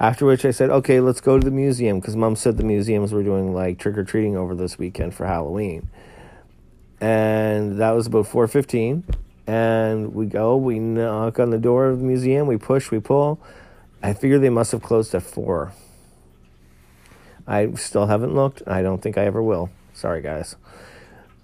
After 0.00 0.26
which 0.26 0.44
I 0.44 0.50
said, 0.50 0.68
okay, 0.68 0.98
let's 0.98 1.20
go 1.20 1.38
to 1.38 1.44
the 1.44 1.52
museum 1.52 2.00
because 2.00 2.16
mom 2.16 2.34
said 2.34 2.56
the 2.56 2.64
museums 2.64 3.12
were 3.12 3.22
doing 3.22 3.54
like 3.54 3.78
trick 3.78 3.96
or 3.96 4.02
treating 4.02 4.36
over 4.36 4.52
this 4.52 4.76
weekend 4.76 5.14
for 5.14 5.26
Halloween. 5.26 5.88
And 7.00 7.78
that 7.78 7.92
was 7.92 8.08
about 8.08 8.26
4:15 8.26 9.04
and 9.46 10.12
we 10.12 10.26
go, 10.26 10.56
we 10.56 10.80
knock 10.80 11.38
on 11.38 11.50
the 11.50 11.58
door 11.58 11.86
of 11.86 11.98
the 11.98 12.04
museum, 12.04 12.48
we 12.48 12.56
push, 12.56 12.90
we 12.90 12.98
pull. 12.98 13.40
I 14.02 14.14
figure 14.14 14.38
they 14.38 14.50
must 14.50 14.72
have 14.72 14.82
closed 14.82 15.14
at 15.14 15.22
4. 15.22 15.72
I 17.46 17.72
still 17.74 18.06
haven't 18.06 18.34
looked. 18.34 18.62
I 18.66 18.82
don't 18.82 19.00
think 19.00 19.16
I 19.16 19.24
ever 19.24 19.42
will. 19.42 19.70
Sorry, 19.94 20.20
guys. 20.20 20.56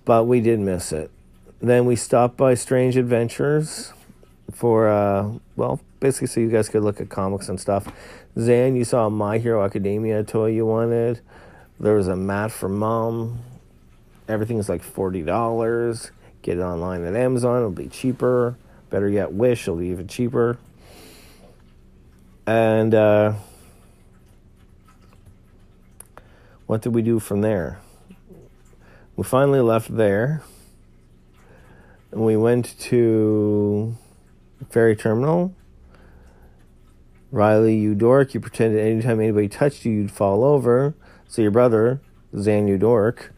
But 0.05 0.25
we 0.25 0.41
did 0.41 0.59
miss 0.59 0.93
it. 0.93 1.11
Then 1.61 1.87
we 1.87 1.97
stopped 1.97 2.37
by 2.37 2.55
Strange 2.55 2.97
Adventures 2.97 3.93
for, 4.53 4.89
uh, 4.89 5.31
well, 5.57 5.81
basically 6.01 6.29
so 6.29 6.41
you 6.41 6.49
guys 6.49 6.69
could 6.69 6.83
look 6.83 7.01
at 7.01 7.09
comics 7.09 7.49
and 7.49 7.61
stuff. 7.61 7.93
Zan, 8.39 8.77
you 8.77 8.85
saw 8.85 9.09
My 9.09 9.39
Hero 9.39 9.65
Academia 9.65 10.25
toy 10.25 10.51
you 10.51 10.67
wanted. 10.67 11.21
There 11.79 11.95
was 11.95 12.09
a 12.09 12.17
mat 12.17 12.51
for 12.51 12.69
mom. 12.69 13.41
Everything 14.29 14.59
is 14.59 14.69
like 14.69 14.83
$40. 14.83 16.11
Get 16.43 16.59
it 16.59 16.61
online 16.61 17.05
at 17.05 17.15
Amazon, 17.15 17.59
it'll 17.59 17.71
be 17.71 17.89
cheaper. 17.89 18.57
Better 18.91 19.09
yet, 19.09 19.33
Wish, 19.33 19.63
it'll 19.63 19.77
be 19.77 19.89
even 19.89 20.09
cheaper. 20.09 20.59
And, 22.49 22.95
uh, 22.95 23.35
what 26.65 26.81
did 26.81 26.95
we 26.95 27.03
do 27.03 27.19
from 27.19 27.43
there? 27.43 27.79
We 29.17 29.25
finally 29.25 29.61
left 29.61 29.95
there. 29.95 30.43
And 32.11 32.25
we 32.25 32.39
went 32.39 32.79
to 32.79 33.95
ferry 34.71 34.97
terminal. 34.97 35.55
Riley, 37.31 37.77
you 37.77 37.95
dork, 37.95 38.33
you 38.33 38.41
pretended 38.41 38.81
anytime 38.81 39.21
anybody 39.21 39.49
touched 39.49 39.85
you, 39.85 39.93
you'd 39.93 40.11
fall 40.11 40.43
over. 40.43 40.95
So 41.27 41.43
your 41.43 41.51
brother, 41.51 42.01
Zan, 42.35 42.67
you 42.67 42.79
dork, 42.79 43.35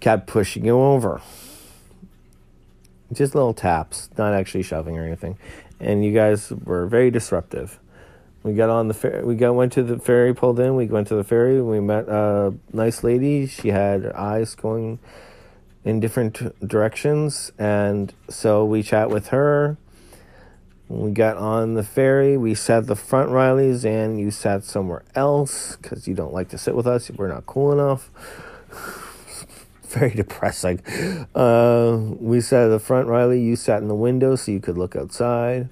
kept 0.00 0.26
pushing 0.26 0.64
you 0.64 0.80
over. 0.80 1.20
Just 3.12 3.36
little 3.36 3.54
taps, 3.54 4.10
not 4.18 4.34
actually 4.34 4.64
shoving 4.64 4.98
or 4.98 5.06
anything. 5.06 5.38
And 5.78 6.04
you 6.04 6.12
guys 6.12 6.50
were 6.50 6.88
very 6.88 7.12
disruptive. 7.12 7.78
We 8.48 8.54
got 8.54 8.70
on 8.70 8.88
the 8.88 8.94
ferry. 8.94 9.22
We 9.24 9.34
got 9.34 9.54
went 9.54 9.74
to 9.74 9.82
the 9.82 9.98
ferry, 9.98 10.34
pulled 10.34 10.58
in. 10.58 10.74
We 10.74 10.86
went 10.86 11.08
to 11.08 11.14
the 11.14 11.22
ferry. 11.22 11.60
We 11.60 11.80
met 11.80 12.08
a 12.08 12.54
nice 12.72 13.04
lady. 13.04 13.46
She 13.46 13.68
had 13.68 14.06
eyes 14.12 14.54
going 14.54 15.00
in 15.84 16.00
different 16.00 16.66
directions, 16.66 17.52
and 17.58 18.14
so 18.30 18.64
we 18.64 18.82
chat 18.82 19.10
with 19.10 19.28
her. 19.28 19.76
we 20.88 21.10
got 21.10 21.36
on 21.36 21.74
the 21.74 21.82
ferry, 21.82 22.38
we 22.38 22.54
sat 22.54 22.86
the 22.86 22.96
front 22.96 23.28
Rileys, 23.28 23.84
and 23.84 24.18
you 24.18 24.30
sat 24.30 24.64
somewhere 24.64 25.04
else 25.14 25.76
because 25.76 26.08
you 26.08 26.14
don't 26.14 26.32
like 26.32 26.48
to 26.48 26.56
sit 26.56 26.74
with 26.74 26.86
us. 26.86 27.10
We're 27.10 27.28
not 27.28 27.44
cool 27.44 27.70
enough. 27.70 28.10
Very 29.82 30.14
depressing. 30.14 30.80
Uh, 31.34 31.98
we 32.18 32.40
sat 32.40 32.64
at 32.64 32.68
the 32.68 32.78
front, 32.78 33.08
Riley. 33.08 33.42
You 33.42 33.56
sat 33.56 33.82
in 33.82 33.88
the 33.88 33.94
window 33.94 34.36
so 34.36 34.52
you 34.52 34.60
could 34.60 34.78
look 34.78 34.96
outside 34.96 35.68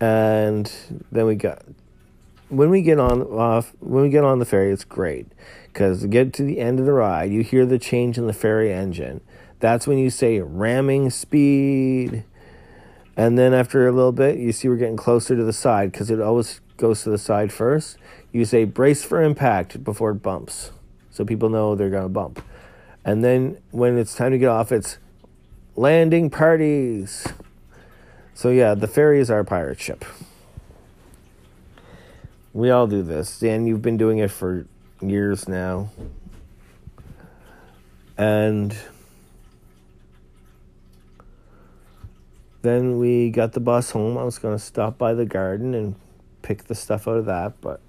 and 0.00 0.72
then 1.10 1.26
we 1.26 1.34
got 1.34 1.62
when 2.48 2.70
we 2.70 2.82
get 2.82 2.98
on 2.98 3.22
off 3.22 3.72
when 3.80 4.02
we 4.02 4.08
get 4.08 4.24
on 4.24 4.38
the 4.38 4.44
ferry 4.44 4.72
it's 4.72 4.84
great. 4.84 5.26
Because 5.66 6.06
get 6.06 6.32
to 6.34 6.42
the 6.42 6.58
end 6.60 6.80
of 6.80 6.86
the 6.86 6.92
ride 6.92 7.30
you 7.30 7.42
hear 7.42 7.66
the 7.66 7.78
change 7.78 8.18
in 8.18 8.26
the 8.26 8.32
ferry 8.32 8.72
engine. 8.72 9.20
That's 9.60 9.86
when 9.86 9.98
you 9.98 10.10
say 10.10 10.40
ramming 10.40 11.10
speed. 11.10 12.24
And 13.16 13.36
then 13.36 13.52
after 13.52 13.86
a 13.88 13.92
little 13.92 14.12
bit 14.12 14.38
you 14.38 14.52
see 14.52 14.68
we're 14.68 14.76
getting 14.76 14.96
closer 14.96 15.36
to 15.36 15.44
the 15.44 15.52
side 15.52 15.92
because 15.92 16.10
it 16.10 16.20
always 16.20 16.60
goes 16.76 17.02
to 17.02 17.10
the 17.10 17.18
side 17.18 17.52
first. 17.52 17.98
You 18.32 18.44
say 18.44 18.64
brace 18.64 19.04
for 19.04 19.22
impact 19.22 19.82
before 19.82 20.12
it 20.12 20.22
bumps. 20.22 20.70
So 21.10 21.24
people 21.24 21.48
know 21.48 21.74
they're 21.74 21.90
going 21.90 22.04
to 22.04 22.08
bump. 22.08 22.42
And 23.04 23.24
then 23.24 23.58
when 23.70 23.98
it's 23.98 24.14
time 24.14 24.32
to 24.32 24.38
get 24.38 24.48
off 24.48 24.70
it's 24.70 24.98
landing 25.74 26.30
parties 26.30 27.26
so 28.38 28.50
yeah, 28.50 28.76
the 28.76 28.86
ferry 28.86 29.18
is 29.18 29.32
our 29.32 29.42
pirate 29.42 29.80
ship. 29.80 30.04
We 32.52 32.70
all 32.70 32.86
do 32.86 33.02
this. 33.02 33.40
Dan, 33.40 33.66
you've 33.66 33.82
been 33.82 33.96
doing 33.96 34.18
it 34.18 34.30
for 34.30 34.64
years 35.00 35.48
now. 35.48 35.90
And 38.16 38.76
then 42.62 43.00
we 43.00 43.30
got 43.30 43.54
the 43.54 43.60
bus 43.60 43.90
home. 43.90 44.16
I 44.16 44.22
was 44.22 44.38
going 44.38 44.56
to 44.56 44.62
stop 44.62 44.98
by 44.98 45.14
the 45.14 45.26
garden 45.26 45.74
and 45.74 45.96
pick 46.42 46.62
the 46.62 46.76
stuff 46.76 47.08
out 47.08 47.16
of 47.16 47.24
that, 47.24 47.60
but 47.60 47.80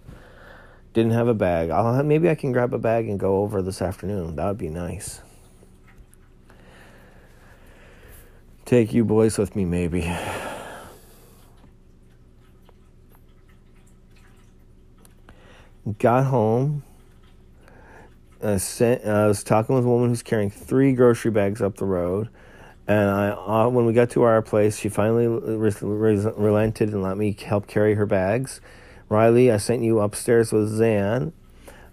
didn't 0.94 1.12
have 1.12 1.28
a 1.28 1.36
bag. 1.36 1.70
I'll 1.70 1.94
have, 1.94 2.08
maybe 2.08 2.28
I 2.28 2.34
can 2.34 2.52
grab 2.54 2.74
a 2.74 2.80
bag 2.80 3.08
and 3.08 3.20
go 3.20 3.44
over 3.44 3.62
this 3.62 3.84
afternoon. 3.84 4.36
That 4.38 4.48
would 4.48 4.58
be 4.58 4.70
nice. 4.70 5.22
Take 8.70 8.94
you 8.94 9.04
boys 9.04 9.40
with 9.40 9.56
me, 9.56 9.66
maybe. 9.66 10.02
Got 15.98 16.26
home. 16.26 16.84
I, 18.44 18.58
sent, 18.58 19.04
I 19.06 19.26
was 19.26 19.44
talking 19.44 19.74
with 19.74 19.86
a 19.86 19.88
woman 19.88 20.10
who's 20.10 20.22
carrying 20.22 20.52
three 20.52 20.94
grocery 20.94 21.32
bags 21.32 21.64
up 21.64 21.78
the 21.78 21.86
road. 21.86 22.30
And 22.88 23.10
I, 23.10 23.30
uh, 23.30 23.70
when 23.70 23.88
we 23.88 23.94
got 23.94 24.12
to 24.12 24.22
our 24.22 24.44
place, 24.44 24.78
she 24.78 24.88
finally 24.88 25.26
re- 25.26 25.74
re- 25.82 26.32
relented 26.38 26.90
and 26.90 27.02
let 27.02 27.18
me 27.18 27.36
help 27.44 27.66
carry 27.66 27.96
her 27.96 28.06
bags. 28.06 28.62
Riley, 29.10 29.52
I 29.52 29.58
sent 29.58 29.82
you 29.82 30.00
upstairs 30.00 30.52
with 30.52 30.70
Zan. 30.70 31.34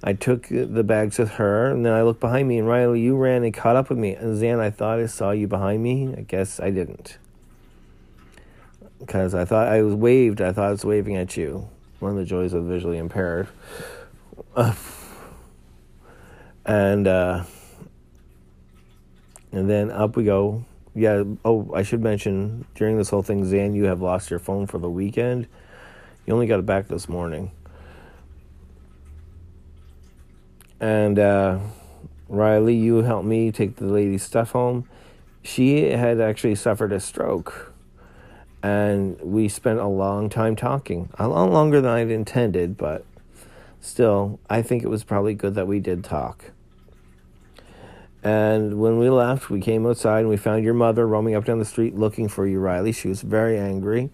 I 0.07 0.13
took 0.13 0.47
the 0.47 0.85
bags 0.85 1.19
with 1.19 1.33
her, 1.33 1.69
and 1.73 1.85
then 1.85 1.93
I 1.93 2.03
looked 2.03 2.21
behind 2.21 2.47
me, 2.47 2.59
and 2.59 2.69
Riley, 2.69 3.01
you 3.01 3.17
ran 3.17 3.43
and 3.43 3.53
caught 3.53 3.75
up 3.75 3.91
with 3.91 3.99
me. 3.99 4.15
And 4.15 4.39
Zan, 4.39 4.61
I 4.61 4.71
thought 4.71 5.01
I 5.01 5.07
saw 5.07 5.33
you 5.33 5.49
behind 5.49 5.83
me. 5.83 6.15
I 6.17 6.21
guess 6.21 6.61
I 6.61 6.71
didn't. 6.71 7.19
Because 9.01 9.35
I 9.35 9.45
thought 9.45 9.67
I 9.67 9.83
was 9.83 9.95
waved. 9.95 10.41
I 10.41 10.53
thought 10.53 10.69
I 10.69 10.71
was 10.71 10.85
waving 10.85 11.17
at 11.17 11.37
you. 11.37 11.69
One 11.99 12.13
of 12.13 12.19
the 12.19 12.25
joys 12.25 12.53
of 12.53 12.67
visually 12.67 12.99
impaired. 12.99 13.49
and 16.65 17.09
uh, 17.09 17.43
and 19.51 19.69
then 19.69 19.91
up 19.91 20.15
we 20.15 20.23
go. 20.23 20.65
Yeah. 20.95 21.25
Oh, 21.45 21.69
I 21.75 21.83
should 21.83 22.01
mention 22.01 22.65
during 22.77 22.97
this 22.97 23.09
whole 23.09 23.23
thing, 23.23 23.45
Zan, 23.45 23.75
you 23.75 23.87
have 23.87 24.01
lost 24.01 24.31
your 24.31 24.39
phone 24.39 24.69
for 24.69 24.79
the 24.79 24.89
weekend. 24.89 25.49
You 26.27 26.35
only 26.35 26.47
got 26.47 26.61
it 26.61 26.67
back 26.67 26.87
this 26.87 27.09
morning. 27.09 27.51
And 30.81 31.19
uh, 31.19 31.59
Riley, 32.29 32.75
you 32.75 33.03
helped 33.03 33.27
me 33.27 33.51
take 33.51 33.77
the 33.77 33.87
lady's 33.87 34.23
stuff 34.23 34.53
home. 34.53 34.89
she 35.43 35.91
had 35.91 36.21
actually 36.21 36.55
suffered 36.55 36.93
a 36.93 37.01
stroke. 37.01 37.73
And 38.63 39.21
we 39.21 39.49
spent 39.49 39.79
a 39.79 39.87
long 39.87 40.29
time 40.29 40.57
talking, 40.57 41.09
a 41.19 41.29
lot 41.29 41.51
longer 41.53 41.81
than 41.81 41.91
I'd 41.91 42.11
intended, 42.11 42.77
but 42.77 43.05
still, 43.81 44.41
I 44.51 44.63
think 44.63 44.83
it 44.83 44.89
was 44.89 45.05
probably 45.05 45.35
good 45.35 45.55
that 45.55 45.69
we 45.69 45.79
did 45.79 46.03
talk. 46.03 46.51
And 48.25 48.81
when 48.81 48.99
we 48.99 49.09
left, 49.09 49.51
we 49.51 49.61
came 49.61 49.87
outside 49.87 50.21
and 50.21 50.29
we 50.29 50.37
found 50.37 50.65
your 50.65 50.75
mother 50.75 51.07
roaming 51.07 51.37
up 51.37 51.45
down 51.45 51.61
the 51.61 51.65
street 51.65 51.95
looking 51.95 52.27
for 52.27 52.45
you, 52.45 52.59
Riley. 52.59 52.91
She 52.91 53.07
was 53.07 53.23
very 53.23 53.57
angry. 53.57 54.11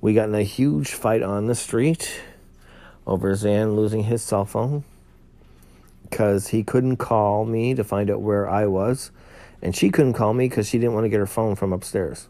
We 0.00 0.14
got 0.14 0.28
in 0.28 0.36
a 0.36 0.42
huge 0.42 0.90
fight 0.90 1.22
on 1.22 1.46
the 1.46 1.56
street 1.56 2.20
over 3.08 3.34
Zan 3.34 3.74
losing 3.74 4.04
his 4.04 4.22
cell 4.22 4.44
phone 4.44 4.84
because 6.10 6.48
he 6.48 6.62
couldn't 6.62 6.96
call 6.96 7.44
me 7.44 7.74
to 7.74 7.84
find 7.84 8.10
out 8.10 8.20
where 8.20 8.48
I 8.48 8.66
was, 8.66 9.10
and 9.62 9.74
she 9.74 9.90
couldn't 9.90 10.14
call 10.14 10.34
me 10.34 10.48
because 10.48 10.68
she 10.68 10.78
didn't 10.78 10.94
want 10.94 11.04
to 11.04 11.08
get 11.08 11.18
her 11.18 11.26
phone 11.26 11.54
from 11.54 11.72
upstairs 11.72 12.28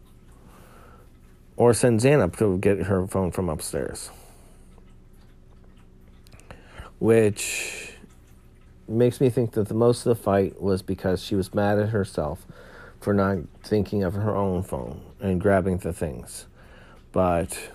or 1.56 1.72
send 1.72 2.00
Zan 2.00 2.20
up 2.20 2.36
to 2.36 2.58
get 2.58 2.82
her 2.82 3.06
phone 3.06 3.30
from 3.30 3.48
upstairs. 3.48 4.10
Which 6.98 7.92
makes 8.88 9.20
me 9.20 9.30
think 9.30 9.52
that 9.52 9.68
the 9.68 9.74
most 9.74 10.06
of 10.06 10.16
the 10.16 10.22
fight 10.22 10.60
was 10.60 10.82
because 10.82 11.22
she 11.22 11.34
was 11.34 11.54
mad 11.54 11.78
at 11.78 11.90
herself 11.90 12.46
for 13.00 13.12
not 13.12 13.38
thinking 13.62 14.02
of 14.02 14.14
her 14.14 14.34
own 14.34 14.62
phone 14.62 15.00
and 15.20 15.40
grabbing 15.40 15.78
the 15.78 15.92
things. 15.92 16.46
But 17.12 17.70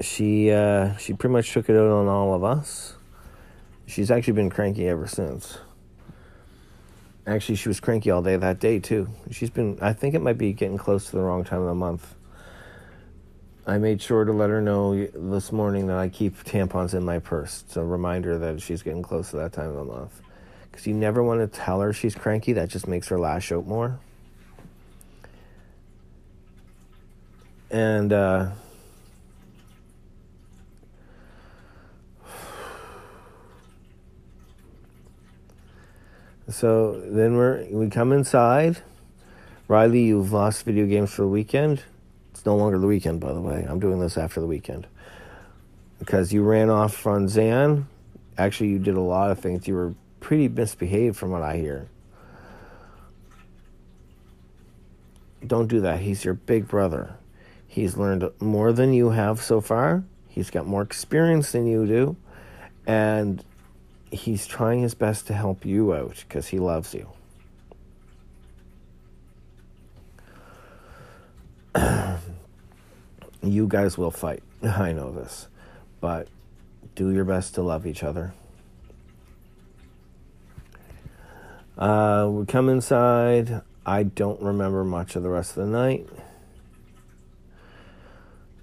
she 0.00 0.50
uh, 0.50 0.96
she 0.96 1.14
pretty 1.14 1.32
much 1.32 1.52
took 1.52 1.68
it 1.68 1.76
out 1.76 1.90
on 1.90 2.08
all 2.08 2.34
of 2.34 2.44
us. 2.44 2.94
She's 3.86 4.10
actually 4.10 4.34
been 4.34 4.50
cranky 4.50 4.88
ever 4.88 5.06
since. 5.06 5.58
Actually, 7.26 7.56
she 7.56 7.68
was 7.68 7.80
cranky 7.80 8.10
all 8.10 8.22
day 8.22 8.36
that 8.36 8.60
day 8.60 8.78
too. 8.78 9.08
She's 9.30 9.50
been. 9.50 9.78
I 9.80 9.92
think 9.92 10.14
it 10.14 10.20
might 10.20 10.38
be 10.38 10.52
getting 10.52 10.78
close 10.78 11.06
to 11.06 11.12
the 11.12 11.22
wrong 11.22 11.44
time 11.44 11.60
of 11.60 11.66
the 11.66 11.74
month. 11.74 12.14
I 13.68 13.78
made 13.78 14.00
sure 14.00 14.24
to 14.24 14.32
let 14.32 14.48
her 14.48 14.60
know 14.60 15.06
this 15.06 15.50
morning 15.50 15.88
that 15.88 15.96
I 15.96 16.08
keep 16.08 16.36
tampons 16.44 16.94
in 16.94 17.04
my 17.04 17.18
purse. 17.18 17.64
It's 17.66 17.76
a 17.76 17.82
reminder 17.82 18.38
that 18.38 18.62
she's 18.62 18.80
getting 18.82 19.02
close 19.02 19.30
to 19.30 19.38
that 19.38 19.52
time 19.52 19.70
of 19.70 19.76
the 19.76 19.92
month. 19.92 20.20
Because 20.70 20.86
you 20.86 20.94
never 20.94 21.20
want 21.20 21.40
to 21.40 21.48
tell 21.48 21.80
her 21.80 21.92
she's 21.92 22.14
cranky, 22.14 22.52
that 22.52 22.68
just 22.68 22.86
makes 22.86 23.08
her 23.08 23.18
lash 23.18 23.50
out 23.50 23.66
more. 23.66 23.98
And, 27.68 28.12
uh, 28.12 28.50
so 36.48 37.00
then 37.00 37.36
we're 37.36 37.66
we 37.70 37.88
come 37.90 38.12
inside. 38.12 38.78
Riley, 39.68 40.02
you've 40.04 40.32
lost 40.32 40.64
video 40.64 40.86
games 40.86 41.12
for 41.12 41.22
the 41.22 41.28
weekend 41.28 41.82
It's 42.30 42.46
no 42.46 42.54
longer 42.54 42.78
the 42.78 42.86
weekend, 42.86 43.18
by 43.18 43.32
the 43.32 43.40
way. 43.40 43.66
I'm 43.68 43.80
doing 43.80 43.98
this 43.98 44.16
after 44.16 44.40
the 44.40 44.46
weekend. 44.46 44.86
Because 45.98 46.32
you 46.32 46.44
ran 46.44 46.70
off 46.70 47.04
on 47.06 47.28
Zan. 47.28 47.88
Actually, 48.38 48.70
you 48.70 48.78
did 48.78 48.94
a 48.94 49.00
lot 49.00 49.30
of 49.30 49.40
things. 49.40 49.66
You 49.66 49.74
were 49.74 49.94
pretty 50.20 50.46
misbehaved 50.48 51.16
from 51.16 51.30
what 51.30 51.42
I 51.42 51.56
hear. 51.56 51.88
Don't 55.44 55.66
do 55.66 55.80
that. 55.80 56.00
He's 56.00 56.24
your 56.24 56.34
big 56.34 56.68
brother. 56.68 57.16
He's 57.66 57.96
learned 57.96 58.30
more 58.40 58.72
than 58.72 58.92
you 58.92 59.10
have 59.10 59.42
so 59.42 59.60
far. 59.60 60.04
He's 60.28 60.50
got 60.50 60.66
more 60.66 60.82
experience 60.82 61.52
than 61.52 61.66
you 61.66 61.86
do. 61.86 62.16
And 62.86 63.42
he's 64.10 64.46
trying 64.46 64.82
his 64.82 64.94
best 64.94 65.26
to 65.26 65.34
help 65.34 65.64
you 65.64 65.94
out 65.94 66.24
because 66.28 66.48
he 66.48 66.58
loves 66.58 66.94
you. 66.94 67.08
You 73.42 73.68
guys 73.68 73.96
will 73.96 74.10
fight. 74.10 74.42
I 74.62 74.92
know 74.92 75.12
this. 75.12 75.46
But 76.00 76.26
do 76.96 77.10
your 77.10 77.24
best 77.24 77.54
to 77.54 77.62
love 77.62 77.86
each 77.86 78.02
other. 78.02 78.34
Uh, 81.78 82.28
we 82.30 82.46
come 82.46 82.68
inside. 82.68 83.60
I 83.84 84.02
don't 84.02 84.40
remember 84.40 84.82
much 84.82 85.14
of 85.14 85.22
the 85.22 85.28
rest 85.28 85.56
of 85.56 85.66
the 85.66 85.70
night. 85.70 86.08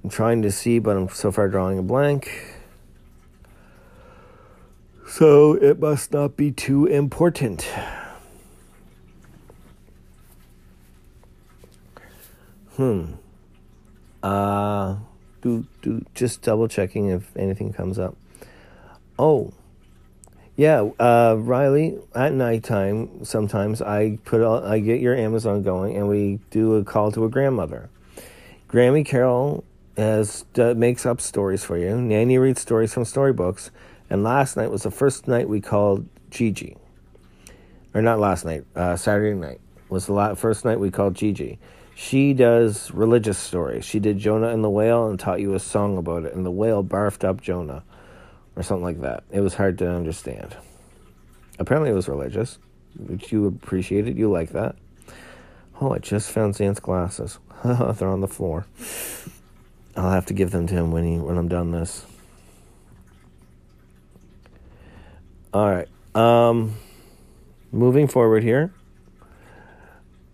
I'm 0.04 0.10
trying 0.10 0.42
to 0.42 0.52
see, 0.52 0.80
but 0.80 0.98
I'm 0.98 1.08
so 1.08 1.32
far 1.32 1.48
drawing 1.48 1.80
a 1.80 1.84
blank. 1.84 2.53
So 5.16 5.54
it 5.54 5.80
must 5.80 6.12
not 6.12 6.36
be 6.36 6.52
too 6.52 6.88
important. 6.88 7.70
Hmm. 12.76 13.12
Uh, 14.24 14.96
do 15.42 15.68
do 15.84 16.04
just 16.16 16.42
double 16.42 16.68
checking 16.68 17.10
if 17.10 17.30
anything 17.38 17.72
comes 17.74 18.00
up. 18.00 18.18
Oh, 19.20 19.54
yeah, 20.56 20.90
uh, 21.00 21.36
Riley. 21.38 22.00
At 22.16 22.34
nighttime, 22.34 23.24
sometimes 23.24 23.84
I 23.84 24.18
put 24.26 24.42
all, 24.42 24.66
I 24.66 24.80
get 24.80 25.00
your 25.00 25.16
Amazon 25.16 25.62
going, 25.62 25.96
and 25.96 26.10
we 26.10 26.40
do 26.50 26.74
a 26.74 26.84
call 26.84 27.12
to 27.12 27.24
a 27.24 27.30
grandmother. 27.30 27.92
Grammy 28.68 29.06
Carol 29.06 29.64
has 29.96 30.44
uh, 30.58 30.74
makes 30.74 31.06
up 31.06 31.22
stories 31.22 31.64
for 31.64 31.78
you. 31.78 32.02
Nanny 32.02 32.40
reads 32.40 32.62
stories 32.62 32.92
from 32.92 33.06
storybooks, 33.06 33.70
and 34.14 34.24
last 34.24 34.56
night 34.56 34.70
was 34.70 34.84
the 34.84 34.92
first 34.92 35.28
night 35.28 35.50
we 35.50 35.60
called 35.60 36.08
Gigi. 36.30 36.78
Or 37.96 38.02
not 38.04 38.20
last 38.20 38.46
night, 38.46 38.64
uh, 38.76 38.96
Saturday 38.96 39.34
night 39.36 39.60
was 39.90 40.06
the 40.06 40.36
first 40.36 40.66
night 40.66 40.80
we 40.80 40.92
called 40.92 41.16
Gigi. 41.16 41.58
She 41.96 42.34
does 42.34 42.92
religious 42.92 43.40
stories. 43.40 43.86
She 43.86 44.00
did 44.00 44.20
Jonah 44.20 44.50
and 44.50 44.64
the 44.64 44.70
whale 44.70 45.08
and 45.08 45.20
taught 45.20 45.40
you 45.40 45.56
a 45.56 45.60
song 45.60 45.98
about 45.98 46.26
it, 46.26 46.36
and 46.36 46.46
the 46.46 46.52
whale 46.52 46.84
barfed 46.84 47.24
up 47.24 47.42
Jonah, 47.42 47.84
or 48.56 48.62
something 48.62 48.84
like 48.84 49.02
that. 49.02 49.24
It 49.32 49.42
was 49.42 49.56
hard 49.56 49.80
to 49.80 49.90
understand. 49.90 50.58
Apparently, 51.58 51.90
it 51.90 51.96
was 51.96 52.08
religious, 52.08 52.60
which 52.96 53.32
you 53.32 53.48
appreciate 53.48 54.08
it. 54.08 54.16
You 54.16 54.30
like 54.30 54.52
that. 54.52 54.76
Oh, 55.82 55.92
I 55.92 55.98
just 55.98 56.30
found 56.30 56.56
Zan's 56.56 56.80
glasses. 56.80 57.40
They're 57.64 58.08
on 58.08 58.22
the 58.22 58.28
floor. 58.28 58.68
I'll 59.98 60.12
have 60.12 60.28
to 60.28 60.36
give 60.36 60.52
them 60.52 60.68
to 60.68 60.76
him 60.76 60.92
when 60.92 61.04
he 61.04 61.18
when 61.18 61.36
I'm 61.36 61.48
done 61.48 61.72
this. 61.72 62.06
All 65.54 65.70
right. 65.70 65.88
Um, 66.16 66.76
moving 67.72 68.08
forward 68.08 68.42
here. 68.42 68.74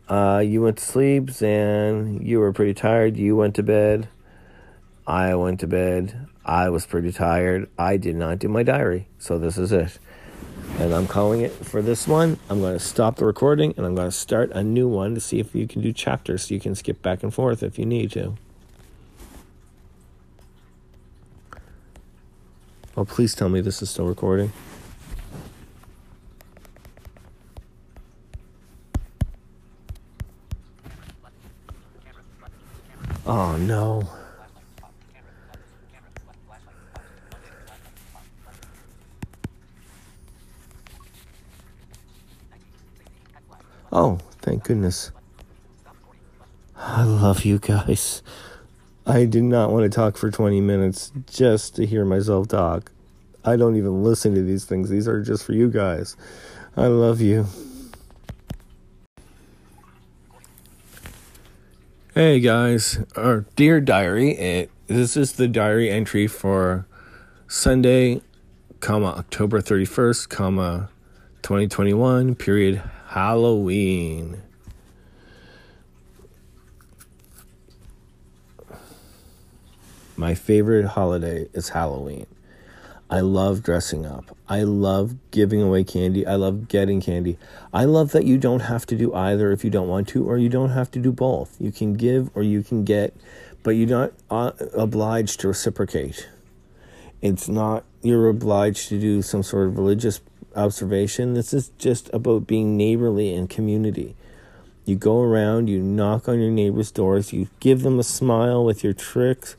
Uh, 0.08 0.42
you 0.46 0.62
went 0.62 0.78
to 0.78 0.86
sleep, 0.86 1.30
and 1.42 2.26
you 2.26 2.40
were 2.40 2.54
pretty 2.54 2.74
tired. 2.74 3.18
You 3.18 3.36
went 3.36 3.56
to 3.56 3.64
bed. 3.64 4.08
I 5.06 5.36
went 5.36 5.60
to 5.60 5.68
bed. 5.68 6.28
I 6.46 6.70
was 6.70 6.86
pretty 6.86 7.12
tired. 7.12 7.70
I 7.78 7.98
did 7.98 8.16
not 8.16 8.40
do 8.40 8.48
my 8.48 8.64
diary. 8.64 9.08
So 9.18 9.38
this 9.38 9.58
is 9.58 9.72
it. 9.74 10.00
And 10.78 10.94
I'm 10.94 11.06
calling 11.06 11.42
it 11.42 11.52
for 11.52 11.82
this 11.82 12.08
one. 12.08 12.40
I'm 12.50 12.62
going 12.62 12.78
to 12.78 12.84
stop 12.84 13.18
the 13.18 13.26
recording 13.26 13.74
and 13.76 13.86
I'm 13.86 13.96
going 13.96 14.08
to 14.08 14.16
start 14.16 14.52
a 14.52 14.64
new 14.64 14.88
one 14.88 15.16
to 15.16 15.20
see 15.20 15.40
if 15.40 15.54
you 15.54 15.68
can 15.68 15.82
do 15.82 15.92
chapters 15.92 16.44
so 16.44 16.54
you 16.54 16.60
can 16.60 16.76
skip 16.76 17.02
back 17.02 17.24
and 17.24 17.34
forth 17.34 17.64
if 17.64 17.78
you 17.78 17.86
need 17.86 18.12
to. 18.12 18.36
Oh, 22.96 23.04
please 23.04 23.36
tell 23.36 23.50
me 23.50 23.62
this 23.62 23.82
is 23.82 23.90
still 23.90 24.06
recording. 24.06 24.54
Oh 33.32 33.56
no. 33.58 34.10
Oh, 43.92 44.18
thank 44.42 44.64
goodness. 44.64 45.12
I 46.76 47.04
love 47.04 47.46
you 47.46 47.60
guys. 47.60 48.24
I 49.06 49.26
did 49.26 49.44
not 49.44 49.72
want 49.72 49.84
to 49.84 49.96
talk 49.96 50.18
for 50.18 50.32
20 50.32 50.60
minutes 50.62 51.12
just 51.30 51.76
to 51.76 51.86
hear 51.86 52.06
myself 52.06 52.48
talk. 52.48 52.92
I 53.46 53.58
don't 53.58 53.76
even 53.76 54.04
listen 54.04 54.34
to 54.34 54.42
these 54.42 54.66
things. 54.66 54.90
These 54.90 55.08
are 55.08 55.22
just 55.22 55.44
for 55.44 55.54
you 55.54 55.70
guys. 55.70 56.18
I 56.76 56.88
love 56.88 57.22
you. 57.22 57.46
Hey 62.20 62.42
guys, 62.42 63.00
our 63.16 63.46
dear 63.56 63.80
diary. 63.80 64.32
It, 64.32 64.72
this 64.88 65.16
is 65.16 65.32
the 65.32 65.48
diary 65.48 65.90
entry 65.90 66.28
for 66.28 66.86
Sunday, 67.48 68.22
comma 68.82 69.06
October 69.06 69.62
thirty 69.62 69.86
first, 69.86 70.30
comma 70.30 70.90
twenty 71.42 71.70
twenty 71.70 71.94
one. 71.94 72.36
Period 72.36 72.84
Halloween. 73.08 74.42
My 80.18 80.36
favorite 80.36 80.88
holiday 80.88 81.48
is 81.54 81.70
Halloween. 81.70 82.26
I 83.12 83.22
love 83.22 83.64
dressing 83.64 84.06
up. 84.06 84.38
I 84.48 84.62
love 84.62 85.16
giving 85.32 85.64
away 85.64 85.84
candy. 85.84 86.28
I 86.28 86.36
love 86.36 86.68
getting 86.68 87.02
candy. 87.02 87.40
I 87.74 87.86
love 87.86 88.12
that 88.12 88.26
you 88.26 88.38
don't 88.38 88.60
have 88.60 88.86
to 88.88 88.96
do 88.96 89.14
either 89.16 89.52
if 89.52 89.64
you 89.64 89.72
don't 89.72 89.88
want 89.88 90.08
to, 90.10 90.30
or 90.30 90.38
you 90.38 90.48
don't 90.48 90.70
have 90.70 90.92
to 90.92 91.00
do 91.00 91.12
both. 91.12 91.56
You 91.60 91.72
can 91.72 91.96
give 91.96 92.30
or 92.36 92.44
you 92.44 92.62
can 92.62 92.84
get, 92.84 93.16
but 93.64 93.72
you're 93.72 93.88
not 93.88 94.14
uh, 94.30 94.52
obliged 94.76 95.40
to 95.40 95.48
reciprocate. 95.48 96.30
It's 97.20 97.50
not, 97.50 97.84
you're 98.04 98.30
obliged 98.30 98.90
to 98.90 99.00
do 99.00 99.24
some 99.24 99.42
sort 99.42 99.68
of 99.68 99.78
religious 99.78 100.22
observation. 100.56 101.34
This 101.34 101.52
is 101.52 101.70
just 101.80 102.14
about 102.14 102.46
being 102.46 102.78
neighborly 102.78 103.34
and 103.34 103.50
community. 103.50 104.16
You 104.86 104.96
go 104.96 105.22
around, 105.22 105.68
you 105.68 105.82
knock 105.82 106.30
on 106.30 106.40
your 106.40 106.52
neighbors' 106.52 106.92
doors, 106.92 107.34
you 107.34 107.50
give 107.60 107.82
them 107.82 108.00
a 108.00 108.04
smile 108.04 108.64
with 108.64 108.84
your 108.84 108.94
tricks, 108.94 109.56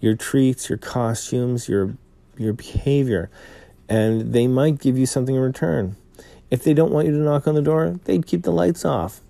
your 0.00 0.14
treats, 0.14 0.68
your 0.68 0.78
costumes, 0.78 1.68
your 1.68 1.96
your 2.36 2.52
behavior, 2.52 3.30
and 3.88 4.32
they 4.32 4.46
might 4.46 4.78
give 4.78 4.98
you 4.98 5.06
something 5.06 5.34
in 5.34 5.40
return. 5.40 5.96
If 6.50 6.62
they 6.62 6.74
don't 6.74 6.92
want 6.92 7.06
you 7.06 7.12
to 7.12 7.18
knock 7.18 7.46
on 7.46 7.54
the 7.54 7.62
door, 7.62 7.98
they'd 8.04 8.26
keep 8.26 8.42
the 8.42 8.52
lights 8.52 8.84
off. 8.84 9.20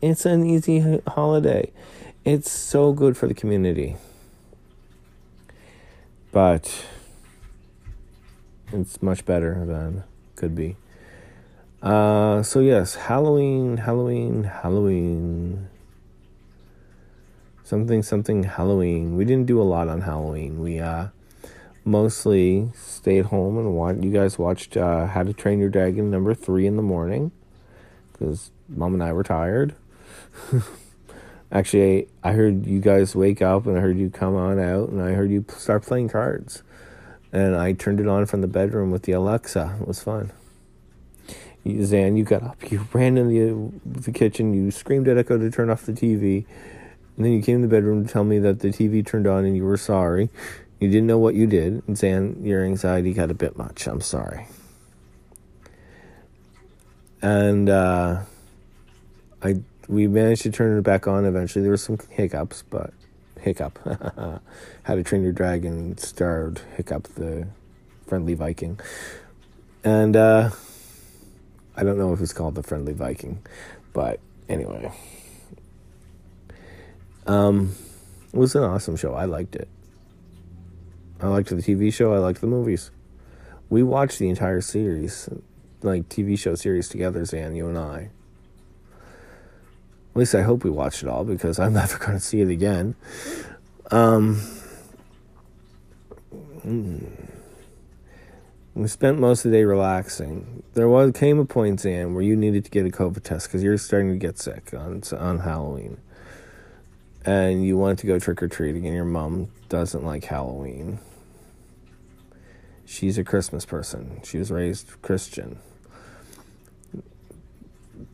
It's 0.00 0.26
an 0.26 0.44
easy 0.44 1.00
holiday. 1.06 1.72
It's 2.24 2.50
so 2.50 2.92
good 2.92 3.16
for 3.16 3.26
the 3.26 3.34
community. 3.34 3.96
But 6.30 6.84
it's 8.72 9.02
much 9.02 9.24
better 9.24 9.64
than 9.64 10.04
could 10.36 10.54
be. 10.54 10.76
Uh, 11.82 12.42
so 12.42 12.60
yes, 12.60 12.94
Halloween, 12.94 13.78
Halloween, 13.78 14.44
Halloween. 14.44 15.68
Something, 17.62 18.02
something 18.02 18.44
Halloween. 18.44 19.16
We 19.16 19.24
didn't 19.24 19.46
do 19.46 19.60
a 19.60 19.64
lot 19.64 19.88
on 19.88 20.02
Halloween. 20.02 20.60
We 20.60 20.80
uh, 20.80 21.08
mostly 21.84 22.70
stayed 22.74 23.26
home 23.26 23.58
and 23.58 23.74
watched. 23.74 24.02
You 24.02 24.10
guys 24.10 24.38
watched 24.38 24.76
uh, 24.76 25.06
How 25.06 25.22
to 25.22 25.32
Train 25.32 25.58
Your 25.58 25.68
Dragon 25.68 26.10
number 26.10 26.34
three 26.34 26.66
in 26.66 26.76
the 26.76 26.82
morning 26.82 27.32
because 28.12 28.50
mom 28.68 28.94
and 28.94 29.02
I 29.02 29.12
were 29.12 29.22
tired. 29.22 29.74
Actually, 31.52 32.08
I 32.22 32.32
heard 32.32 32.66
you 32.66 32.80
guys 32.80 33.14
wake 33.14 33.42
up 33.42 33.66
and 33.66 33.76
I 33.76 33.80
heard 33.80 33.98
you 33.98 34.10
come 34.10 34.34
on 34.34 34.58
out 34.58 34.88
and 34.88 35.00
I 35.00 35.12
heard 35.12 35.30
you 35.30 35.44
start 35.48 35.84
playing 35.84 36.08
cards. 36.08 36.62
And 37.32 37.56
I 37.56 37.72
turned 37.72 38.00
it 38.00 38.08
on 38.08 38.26
from 38.26 38.40
the 38.40 38.46
bedroom 38.46 38.90
with 38.90 39.02
the 39.02 39.12
Alexa. 39.12 39.76
It 39.80 39.86
was 39.86 40.02
fun. 40.02 40.32
Zan, 41.82 42.16
you 42.16 42.24
got 42.24 42.42
up, 42.42 42.70
you 42.70 42.86
ran 42.92 43.16
in 43.16 43.28
the, 43.28 44.00
the 44.00 44.12
kitchen, 44.12 44.52
you 44.52 44.70
screamed 44.70 45.08
at 45.08 45.16
Echo 45.16 45.38
to 45.38 45.50
turn 45.50 45.70
off 45.70 45.86
the 45.86 45.92
TV, 45.92 46.44
and 47.16 47.24
then 47.24 47.32
you 47.32 47.40
came 47.40 47.56
in 47.56 47.62
the 47.62 47.68
bedroom 47.68 48.04
to 48.06 48.12
tell 48.12 48.24
me 48.24 48.38
that 48.40 48.60
the 48.60 48.68
TV 48.68 49.04
turned 49.04 49.26
on 49.26 49.46
and 49.46 49.56
you 49.56 49.64
were 49.64 49.78
sorry. 49.78 50.28
You 50.84 50.90
didn't 50.90 51.06
know 51.06 51.16
what 51.16 51.34
you 51.34 51.46
did. 51.46 51.82
And 51.88 52.46
your 52.46 52.62
anxiety 52.62 53.14
got 53.14 53.30
a 53.30 53.34
bit 53.34 53.56
much. 53.56 53.86
I'm 53.86 54.02
sorry. 54.02 54.46
And 57.22 57.70
uh, 57.70 58.20
I 59.42 59.62
we 59.88 60.06
managed 60.08 60.42
to 60.42 60.50
turn 60.50 60.76
it 60.76 60.82
back 60.82 61.08
on 61.08 61.24
eventually. 61.24 61.62
There 61.62 61.70
were 61.70 61.78
some 61.78 61.98
hiccups, 62.10 62.64
but 62.68 62.92
hiccup. 63.40 63.78
How 64.82 64.94
to 64.94 65.02
Train 65.02 65.22
Your 65.22 65.32
Dragon 65.32 65.96
starred 65.96 66.60
Hiccup, 66.76 67.04
the 67.14 67.48
friendly 68.06 68.34
Viking. 68.34 68.78
And 69.84 70.14
uh, 70.16 70.50
I 71.78 71.82
don't 71.82 71.96
know 71.96 72.12
if 72.12 72.20
it's 72.20 72.34
called 72.34 72.56
the 72.56 72.62
friendly 72.62 72.92
Viking, 72.92 73.42
but 73.94 74.20
anyway. 74.50 74.92
Um, 77.26 77.74
it 78.34 78.36
was 78.36 78.54
an 78.54 78.64
awesome 78.64 78.96
show. 78.96 79.14
I 79.14 79.24
liked 79.24 79.56
it. 79.56 79.68
I 81.24 81.28
liked 81.28 81.48
the 81.48 81.56
TV 81.56 81.90
show. 81.90 82.12
I 82.12 82.18
liked 82.18 82.42
the 82.42 82.46
movies. 82.46 82.90
We 83.70 83.82
watched 83.82 84.18
the 84.18 84.28
entire 84.28 84.60
series, 84.60 85.26
like 85.80 86.10
TV 86.10 86.38
show 86.38 86.54
series 86.54 86.90
together, 86.90 87.24
Zan, 87.24 87.54
you 87.54 87.66
and 87.66 87.78
I. 87.78 88.10
At 90.10 90.16
least 90.16 90.34
I 90.34 90.42
hope 90.42 90.64
we 90.64 90.70
watched 90.70 91.02
it 91.02 91.08
all 91.08 91.24
because 91.24 91.58
I'm 91.58 91.72
never 91.80 91.96
going 91.96 92.18
to 92.18 92.20
see 92.20 92.42
it 92.42 92.50
again. 92.50 92.94
Um, 93.90 94.42
we 98.74 98.86
spent 98.86 99.18
most 99.18 99.46
of 99.46 99.50
the 99.50 99.56
day 99.56 99.64
relaxing. 99.64 100.62
There 100.74 100.90
was 100.90 101.12
came 101.12 101.38
a 101.38 101.46
point, 101.46 101.80
Zan, 101.80 102.12
where 102.12 102.22
you 102.22 102.36
needed 102.36 102.66
to 102.66 102.70
get 102.70 102.84
a 102.84 102.90
COVID 102.90 103.22
test 103.22 103.48
because 103.48 103.62
you're 103.62 103.78
starting 103.78 104.10
to 104.10 104.18
get 104.18 104.38
sick 104.38 104.74
on 104.74 105.02
on 105.18 105.38
Halloween, 105.38 105.96
and 107.24 107.64
you 107.64 107.78
wanted 107.78 107.96
to 107.98 108.06
go 108.06 108.18
trick 108.18 108.42
or 108.42 108.48
treating, 108.48 108.84
and 108.84 108.94
your 108.94 109.06
mom 109.06 109.48
doesn't 109.70 110.04
like 110.04 110.24
Halloween 110.24 110.98
she's 112.86 113.18
a 113.18 113.24
Christmas 113.24 113.64
person. 113.64 114.20
She 114.24 114.38
was 114.38 114.50
raised 114.50 115.00
Christian. 115.02 115.58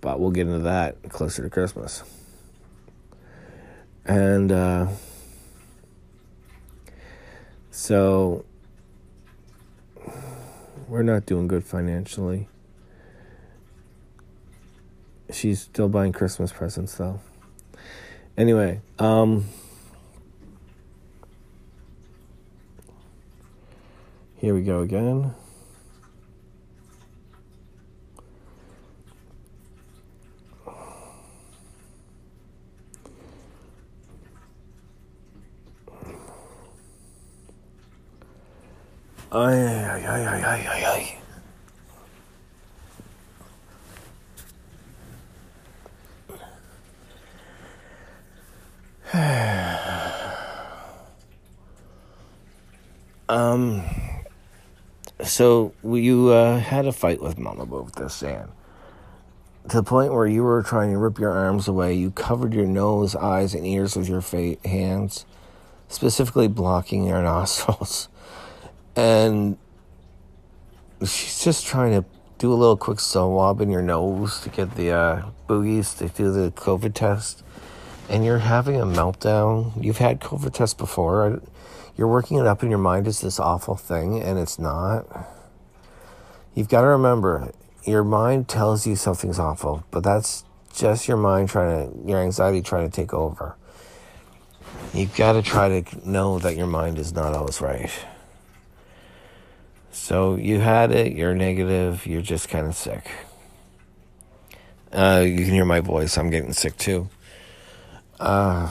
But 0.01 0.21
we'll 0.21 0.31
get 0.31 0.47
into 0.47 0.61
that 0.61 1.11
closer 1.11 1.43
to 1.43 1.51
Christmas. 1.51 2.03
And 4.05 4.51
uh, 4.51 4.89
so 7.71 8.45
we're 10.89 11.03
not 11.03 11.27
doing 11.27 11.49
good 11.49 11.65
financially. 11.65 12.49
She's 15.33 15.61
still 15.61 15.89
buying 15.89 16.13
Christmas 16.13 16.53
presents 16.53 16.95
though. 16.95 17.21
Anyway, 18.37 18.81
um, 18.99 19.49
Here 24.41 24.55
we 24.55 24.63
go 24.63 24.81
again. 24.81 25.35
Um 53.29 54.00
so 55.31 55.73
you 55.83 56.29
uh, 56.29 56.59
had 56.59 56.87
a 56.87 56.93
fight 56.93 57.23
with 57.23 57.39
Mama 57.39 57.63
about 57.63 57.95
this, 57.95 58.23
and 58.23 58.51
to 59.69 59.77
the 59.77 59.83
point 59.83 60.13
where 60.13 60.27
you 60.27 60.43
were 60.43 60.63
trying 60.63 60.91
to 60.93 60.99
rip 60.99 61.19
your 61.19 61.31
arms 61.31 61.69
away. 61.69 61.95
You 61.95 62.11
covered 62.11 62.53
your 62.53 62.67
nose, 62.67 63.15
eyes, 63.15 63.55
and 63.55 63.67
ears 63.67 63.97
with 63.97 64.09
your 64.09 64.21
fa- 64.21 64.57
hands, 64.65 65.27
specifically 65.89 66.49
blocking 66.49 67.07
your 67.07 67.23
nostrils. 67.23 68.09
And 68.97 69.59
she's 71.01 71.45
just 71.45 71.67
trying 71.67 71.93
to 71.93 72.05
do 72.39 72.53
a 72.53 72.55
little 72.55 72.77
quick 72.77 73.01
swab 73.01 73.61
in 73.61 73.71
your 73.71 73.83
nose 73.83 74.41
to 74.41 74.49
get 74.49 74.75
the 74.75 74.91
uh, 74.91 75.23
boogies 75.49 75.97
to 75.99 76.09
do 76.09 76.33
the 76.33 76.51
COVID 76.53 76.95
test. 76.95 77.45
And 78.11 78.25
you're 78.25 78.39
having 78.39 78.79
a 78.79 78.85
meltdown. 78.85 79.83
You've 79.83 79.99
had 79.99 80.21
COVID 80.21 80.53
tests 80.53 80.75
before 80.75 81.41
you're 82.01 82.09
working 82.09 82.39
it 82.39 82.47
up 82.47 82.63
in 82.63 82.71
your 82.71 82.79
mind 82.79 83.07
as 83.07 83.21
this 83.21 83.39
awful 83.39 83.77
thing, 83.77 84.23
and 84.23 84.39
it's 84.39 84.59
not. 84.59 85.05
You've 86.55 86.71
got 86.71 86.81
to 86.81 86.87
remember, 86.87 87.53
your 87.85 88.05
mind 88.05 88.49
tells 88.49 88.87
you 88.87 88.97
something's 88.97 89.39
awful, 89.39 89.85
but 89.91 90.03
that's 90.03 90.45
just 90.75 91.09
your 91.09 91.19
mind 91.19 91.51
trying 91.51 91.93
to, 91.93 92.09
your 92.09 92.23
anxiety 92.23 92.63
trying 92.63 92.89
to 92.89 92.91
take 92.91 93.13
over. 93.13 93.55
You've 94.95 95.15
got 95.15 95.35
to 95.35 95.43
try 95.43 95.81
to 95.81 96.09
know 96.09 96.39
that 96.39 96.57
your 96.57 96.67
mind 96.67 96.99
is 96.99 97.13
not 97.13 97.35
always 97.35 97.61
right. 97.61 97.91
So 99.91 100.37
you 100.37 100.61
had 100.61 100.93
it, 100.93 101.13
you're 101.13 101.35
negative, 101.35 102.07
you're 102.07 102.23
just 102.23 102.49
kind 102.49 102.67
of 102.67 102.75
sick. 102.75 103.11
Uh, 104.91 105.23
you 105.27 105.45
can 105.45 105.53
hear 105.53 105.67
my 105.67 105.81
voice, 105.81 106.17
I'm 106.17 106.31
getting 106.31 106.55
sick 106.55 106.79
too. 106.79 107.11
Uh, 108.21 108.71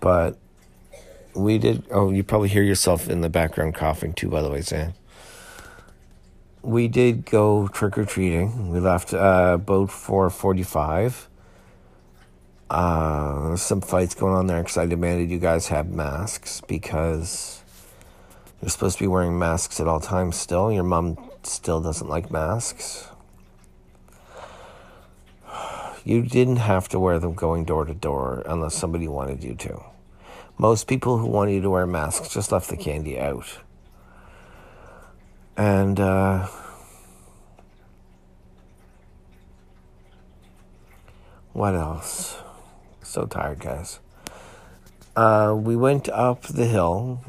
but 0.00 0.38
we 1.34 1.58
did. 1.58 1.84
Oh, 1.90 2.10
you 2.10 2.24
probably 2.24 2.48
hear 2.48 2.62
yourself 2.62 3.08
in 3.08 3.20
the 3.20 3.28
background 3.28 3.74
coughing 3.74 4.14
too. 4.14 4.30
By 4.30 4.40
the 4.40 4.50
way, 4.50 4.62
Sam. 4.62 4.94
We 6.62 6.88
did 6.88 7.26
go 7.26 7.68
trick 7.68 7.98
or 7.98 8.04
treating. 8.04 8.70
We 8.70 8.80
left 8.80 9.12
uh, 9.12 9.52
about 9.54 9.90
four 9.90 10.30
forty-five. 10.30 11.28
Uh, 12.70 13.56
some 13.56 13.80
fights 13.80 14.14
going 14.14 14.34
on 14.34 14.46
there 14.46 14.62
because 14.62 14.78
I 14.78 14.86
demanded 14.86 15.30
you 15.30 15.38
guys 15.38 15.68
have 15.68 15.88
masks 15.88 16.62
because 16.66 17.62
you're 18.62 18.70
supposed 18.70 18.98
to 18.98 19.04
be 19.04 19.08
wearing 19.08 19.38
masks 19.38 19.80
at 19.80 19.86
all 19.86 20.00
times. 20.00 20.36
Still, 20.36 20.72
your 20.72 20.84
mom 20.84 21.18
still 21.42 21.80
doesn't 21.80 22.08
like 22.08 22.30
masks. 22.30 23.08
You 26.04 26.22
didn't 26.22 26.56
have 26.56 26.88
to 26.88 26.98
wear 26.98 27.18
them 27.18 27.34
going 27.34 27.64
door 27.64 27.84
to 27.84 27.94
door 27.94 28.42
unless 28.46 28.74
somebody 28.74 29.06
wanted 29.06 29.44
you 29.44 29.54
to. 29.56 29.84
Most 30.56 30.86
people 30.86 31.18
who 31.18 31.26
wanted 31.26 31.52
you 31.52 31.60
to 31.62 31.70
wear 31.70 31.86
masks 31.86 32.32
just 32.32 32.52
left 32.52 32.68
the 32.68 32.76
candy 32.76 33.18
out. 33.18 33.58
And, 35.56 36.00
uh, 36.00 36.48
what 41.52 41.74
else? 41.74 42.38
So 43.02 43.26
tired, 43.26 43.60
guys. 43.60 44.00
Uh, 45.16 45.54
we 45.58 45.76
went 45.76 46.08
up 46.08 46.42
the 46.42 46.66
hill. 46.66 47.20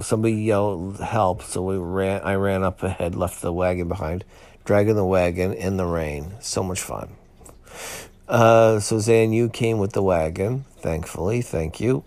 Somebody 0.00 0.36
yelled 0.36 0.98
help, 1.00 1.42
so 1.42 1.62
we 1.62 1.76
ran. 1.76 2.22
I 2.22 2.34
ran 2.34 2.62
up 2.62 2.82
ahead, 2.82 3.14
left 3.14 3.42
the 3.42 3.52
wagon 3.52 3.88
behind, 3.88 4.24
dragging 4.64 4.96
the 4.96 5.04
wagon 5.04 5.52
in 5.52 5.76
the 5.76 5.86
rain. 5.86 6.34
So 6.40 6.62
much 6.62 6.80
fun. 6.80 7.16
Uh, 8.26 8.80
you 8.90 9.50
came 9.50 9.78
with 9.78 9.92
the 9.92 10.02
wagon. 10.02 10.64
Thankfully, 10.78 11.42
thank 11.42 11.78
you. 11.78 12.04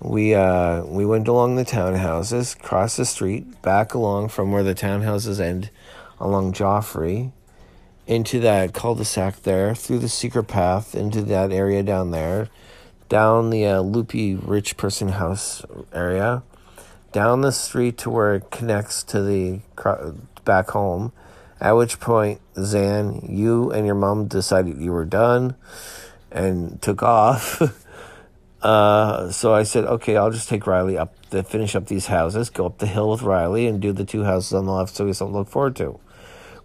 We 0.00 0.34
uh, 0.34 0.84
we 0.84 1.04
went 1.04 1.26
along 1.26 1.56
the 1.56 1.64
townhouses, 1.64 2.58
crossed 2.60 2.96
the 2.96 3.04
street, 3.04 3.60
back 3.62 3.94
along 3.94 4.28
from 4.28 4.52
where 4.52 4.62
the 4.62 4.74
townhouses 4.74 5.40
end, 5.40 5.70
along 6.20 6.52
Joffrey, 6.52 7.32
into 8.06 8.40
that 8.40 8.72
cul-de-sac 8.72 9.42
there, 9.42 9.74
through 9.74 9.98
the 9.98 10.08
secret 10.08 10.44
path 10.44 10.94
into 10.94 11.22
that 11.22 11.52
area 11.52 11.82
down 11.82 12.10
there, 12.12 12.48
down 13.08 13.50
the 13.50 13.66
uh, 13.66 13.80
loopy 13.80 14.34
rich 14.34 14.76
person 14.76 15.08
house 15.08 15.64
area, 15.92 16.42
down 17.12 17.40
the 17.40 17.52
street 17.52 17.98
to 17.98 18.10
where 18.10 18.36
it 18.36 18.50
connects 18.50 19.02
to 19.04 19.22
the 19.22 19.60
back 20.44 20.70
home. 20.70 21.12
At 21.62 21.76
which 21.76 22.00
point, 22.00 22.40
Zan, 22.58 23.24
you 23.28 23.70
and 23.70 23.86
your 23.86 23.94
mom 23.94 24.26
decided 24.26 24.78
you 24.78 24.90
were 24.90 25.04
done 25.04 25.54
and 26.32 26.82
took 26.82 27.04
off. 27.04 27.62
uh, 28.62 29.30
so 29.30 29.54
I 29.54 29.62
said, 29.62 29.84
okay, 29.84 30.16
I'll 30.16 30.32
just 30.32 30.48
take 30.48 30.66
Riley 30.66 30.98
up 30.98 31.14
to 31.30 31.44
finish 31.44 31.76
up 31.76 31.86
these 31.86 32.06
houses, 32.06 32.50
go 32.50 32.66
up 32.66 32.78
the 32.78 32.88
hill 32.88 33.10
with 33.10 33.22
Riley, 33.22 33.68
and 33.68 33.80
do 33.80 33.92
the 33.92 34.04
two 34.04 34.24
houses 34.24 34.52
on 34.52 34.66
the 34.66 34.72
left 34.72 34.96
so 34.96 35.04
we 35.04 35.10
have 35.10 35.18
something 35.18 35.34
to 35.34 35.38
look 35.38 35.48
forward 35.48 35.76
to. 35.76 36.00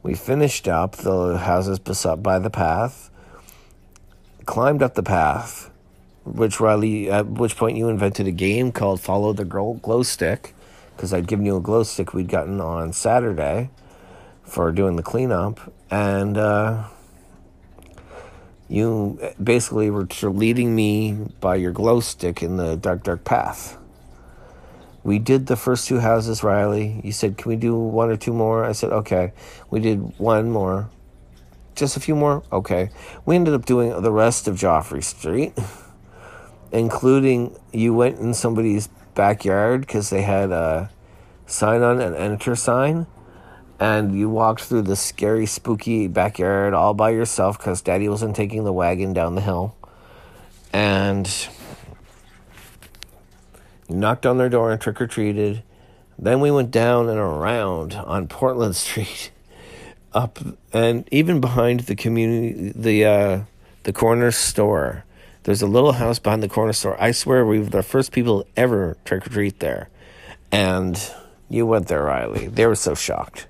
We 0.01 0.15
finished 0.15 0.67
up 0.67 0.95
the 0.95 1.37
houses 1.37 1.77
by 1.77 2.39
the 2.39 2.49
path, 2.49 3.11
climbed 4.47 4.81
up 4.81 4.95
the 4.95 5.03
path, 5.03 5.69
which 6.25 6.59
Riley, 6.59 7.11
at 7.11 7.27
which 7.27 7.55
point 7.55 7.77
you 7.77 7.87
invented 7.87 8.25
a 8.25 8.31
game 8.31 8.71
called 8.71 8.99
Follow 8.99 9.31
the 9.31 9.45
Glow 9.45 10.01
Stick, 10.01 10.55
because 10.95 11.13
I'd 11.13 11.27
given 11.27 11.45
you 11.45 11.57
a 11.57 11.61
glow 11.61 11.83
stick 11.83 12.15
we'd 12.15 12.29
gotten 12.29 12.59
on 12.59 12.93
Saturday 12.93 13.69
for 14.47 14.71
doing 14.71 14.95
the 14.95 15.03
cleanup, 15.03 15.73
and 15.91 16.37
uh, 16.37 16.85
you 18.69 19.19
basically 19.41 19.89
were 19.89 20.07
leading 20.23 20.75
me 20.75 21.13
by 21.39 21.55
your 21.55 21.71
glow 21.71 21.99
stick 21.99 22.41
in 22.41 22.57
the 22.57 22.75
dark, 22.75 23.03
dark 23.03 23.23
path. 23.23 23.77
We 25.03 25.19
did 25.19 25.47
the 25.47 25.55
first 25.55 25.87
two 25.87 25.99
houses, 25.99 26.43
Riley. 26.43 26.99
You 27.03 27.11
said, 27.11 27.37
Can 27.37 27.49
we 27.49 27.55
do 27.55 27.77
one 27.77 28.09
or 28.09 28.17
two 28.17 28.33
more? 28.33 28.65
I 28.65 28.73
said, 28.73 28.91
Okay. 28.91 29.31
We 29.69 29.79
did 29.79 30.19
one 30.19 30.51
more. 30.51 30.89
Just 31.75 31.95
a 31.95 31.99
few 31.99 32.15
more? 32.15 32.43
Okay. 32.51 32.89
We 33.25 33.35
ended 33.35 33.53
up 33.53 33.65
doing 33.65 34.01
the 34.01 34.11
rest 34.11 34.47
of 34.47 34.55
Joffrey 34.55 35.03
Street, 35.03 35.53
including 36.71 37.57
you 37.71 37.93
went 37.93 38.19
in 38.19 38.33
somebody's 38.33 38.89
backyard 39.15 39.81
because 39.81 40.09
they 40.09 40.23
had 40.23 40.51
a 40.51 40.89
sign 41.45 41.83
on 41.83 42.01
an 42.01 42.13
enter 42.13 42.55
sign. 42.55 43.07
And 43.79 44.17
you 44.17 44.29
walked 44.29 44.61
through 44.61 44.83
the 44.83 44.95
scary, 44.95 45.45
spooky 45.45 46.07
backyard 46.07 46.73
all 46.73 46.93
by 46.93 47.11
yourself 47.11 47.57
because 47.57 47.81
daddy 47.81 48.09
wasn't 48.09 48.35
taking 48.35 48.63
the 48.63 48.73
wagon 48.73 49.13
down 49.13 49.35
the 49.35 49.41
hill. 49.41 49.75
And 50.73 51.29
knocked 53.89 54.25
on 54.25 54.37
their 54.37 54.49
door 54.49 54.71
and 54.71 54.79
trick 54.79 55.01
or 55.01 55.07
treated. 55.07 55.63
Then 56.17 56.39
we 56.39 56.51
went 56.51 56.71
down 56.71 57.09
and 57.09 57.19
around 57.19 57.93
on 57.93 58.27
Portland 58.27 58.75
Street, 58.75 59.31
up 60.13 60.39
and 60.73 61.07
even 61.11 61.39
behind 61.39 61.81
the 61.81 61.95
community, 61.95 62.71
the 62.75 63.05
uh, 63.05 63.41
the 63.83 63.93
corner 63.93 64.31
store. 64.31 65.03
There's 65.43 65.61
a 65.61 65.67
little 65.67 65.93
house 65.93 66.19
behind 66.19 66.43
the 66.43 66.49
corner 66.49 66.73
store. 66.73 67.01
I 67.01 67.11
swear 67.11 67.45
we 67.45 67.59
were 67.59 67.65
the 67.65 67.83
first 67.83 68.11
people 68.11 68.45
ever 68.57 68.97
trick 69.05 69.25
or 69.27 69.29
treat 69.29 69.59
there, 69.59 69.89
and 70.51 70.99
you 71.49 71.65
went 71.65 71.87
there, 71.87 72.03
Riley. 72.03 72.47
They 72.47 72.65
were 72.65 72.75
so 72.75 72.95
shocked. 72.95 73.47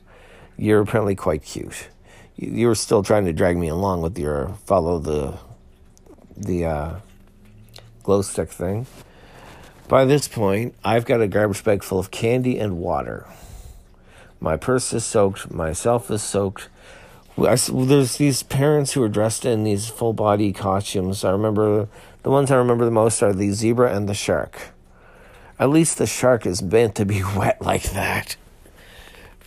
You're 0.58 0.82
apparently 0.82 1.16
quite 1.16 1.44
cute. 1.44 1.90
You 2.36 2.68
were 2.68 2.76
still 2.76 3.04
trying 3.04 3.26
to 3.26 3.34
drag 3.34 3.58
me 3.58 3.68
along 3.68 4.02
with 4.02 4.18
your 4.18 4.50
follow 4.66 5.00
the 5.00 5.38
the 6.36 6.66
uh, 6.66 6.96
glow 8.04 8.22
stick 8.22 8.50
thing. 8.50 8.86
By 9.88 10.06
this 10.06 10.28
point, 10.28 10.76
I've 10.84 11.06
got 11.06 11.22
a 11.22 11.28
garbage 11.28 11.64
bag 11.64 11.84
full 11.84 12.00
of 12.00 12.12
candy 12.12 12.60
and 12.60 12.78
water. 12.78 13.26
My 14.40 14.58
purse 14.58 14.94
is 14.94 15.06
soaked, 15.06 15.52
myself 15.52 16.12
is 16.12 16.22
soaked. 16.22 16.70
There's 17.38 18.18
these 18.18 18.44
parents 18.44 18.94
who 18.94 19.04
are 19.04 19.10
dressed 19.10 19.46
in 19.46 19.64
these 19.64 19.88
full 19.88 20.14
body 20.14 20.52
costumes. 20.54 21.24
I 21.24 21.32
remember 21.32 21.88
the 22.24 22.30
ones 22.30 22.52
I 22.52 22.56
remember 22.56 22.84
the 22.84 22.92
most 22.92 23.24
are 23.24 23.34
the 23.34 23.52
zebra 23.52 23.96
and 23.96 24.10
the 24.10 24.14
shark. 24.14 24.74
At 25.60 25.70
least 25.70 25.98
the 25.98 26.08
shark 26.08 26.46
is 26.46 26.62
meant 26.62 26.96
to 26.96 27.06
be 27.06 27.24
wet 27.36 27.62
like 27.62 27.92
that. 27.92 28.36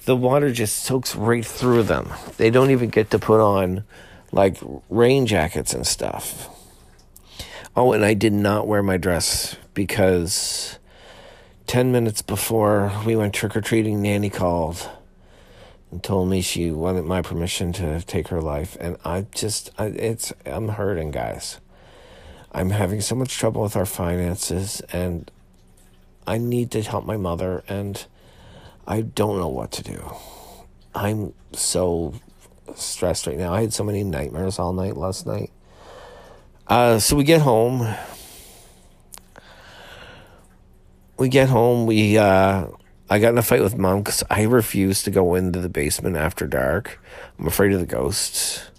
The 0.05 0.17
water 0.17 0.53
just 0.53 0.83
soaks 0.83 1.15
right 1.15 1.45
through 1.45 1.85
them. 1.85 2.11
They 2.37 2.51
don't 2.51 2.71
even 2.71 2.91
get 2.91 3.11
to 3.11 3.19
put 3.19 3.41
on 3.41 3.85
like 4.33 4.57
rain 4.89 5.27
jackets 5.27 5.75
and 5.75 5.87
stuff. 5.87 6.49
Oh, 7.77 7.93
and 7.93 8.05
I 8.05 8.15
did 8.15 8.33
not 8.33 8.67
wear 8.67 8.83
my 8.83 8.97
dress 8.97 9.57
because 9.75 10.79
10 11.67 11.93
minutes 11.93 12.23
before 12.23 12.93
we 13.07 13.15
went 13.15 13.35
trick 13.35 13.57
or 13.57 13.61
treating, 13.61 14.03
Nanny 14.03 14.31
called 14.31 14.89
and 15.91 16.03
told 16.03 16.29
me 16.29 16.41
she 16.41 16.71
wanted 16.71 17.05
my 17.05 17.23
permission 17.23 17.73
to 17.75 18.01
take 18.03 18.29
her 18.29 18.41
life. 18.41 18.77
And 18.81 18.97
I 19.05 19.27
just, 19.33 19.71
I, 19.79 19.87
it's, 19.87 20.33
I'm 20.47 20.69
hurting, 20.69 21.11
guys. 21.11 21.59
I'm 22.53 22.71
having 22.71 23.01
so 23.01 23.15
much 23.15 23.37
trouble 23.37 23.63
with 23.63 23.77
our 23.77 23.87
finances, 23.87 24.81
and 24.93 25.31
I 26.27 26.39
need 26.39 26.71
to 26.73 26.83
help 26.83 27.07
my 27.07 27.17
mother, 27.17 27.63
and 27.69 28.05
I 28.91 29.03
don't 29.03 29.39
know 29.39 29.49
what 29.49 29.71
to 29.73 29.83
do. 29.83 30.15
I'm 30.95 31.33
so 31.53 32.15
stressed 32.75 33.27
right 33.27 33.39
now. 33.39 33.55
I 33.55 33.61
had 33.61 33.73
so 33.73 33.85
many 33.85 34.03
nightmares 34.03 34.59
all 34.59 34.73
night 34.73 34.97
last 34.97 35.27
night. 35.27 35.51
Uh, 36.67 36.99
so 36.99 37.17
we 37.17 37.25
get 37.25 37.41
home 37.41 37.87
we 41.21 41.29
get 41.29 41.51
home, 41.51 41.87
we 41.87 42.17
uh, 42.17 42.67
I 43.11 43.19
got 43.19 43.29
in 43.29 43.39
a 43.39 43.43
fight 43.43 43.63
with 43.63 43.77
mom 43.77 43.99
because 43.99 44.25
I 44.31 44.43
refuse 44.45 45.03
to 45.03 45.11
go 45.11 45.35
into 45.35 45.61
the 45.61 45.69
basement 45.69 46.17
after 46.17 46.47
dark. 46.47 46.99
I'm 47.39 47.47
afraid 47.47 47.73
of 47.73 47.81
the 47.81 47.87
ghosts. 47.87 48.71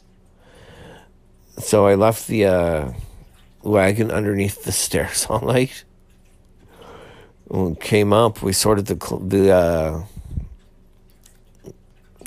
So 1.59 1.85
I 1.85 1.93
left 1.93 2.27
the 2.27 2.45
uh, 2.45 2.93
wagon 3.61 4.09
underneath 4.09 4.63
the 4.63 4.71
stairs 4.83 5.27
all 5.29 5.41
night. 5.41 5.83
Came 7.81 8.13
up, 8.13 8.41
we 8.41 8.53
sorted 8.53 8.85
the 8.85 8.97
cl- 9.03 9.19
the 9.19 9.51
uh, 9.51 10.03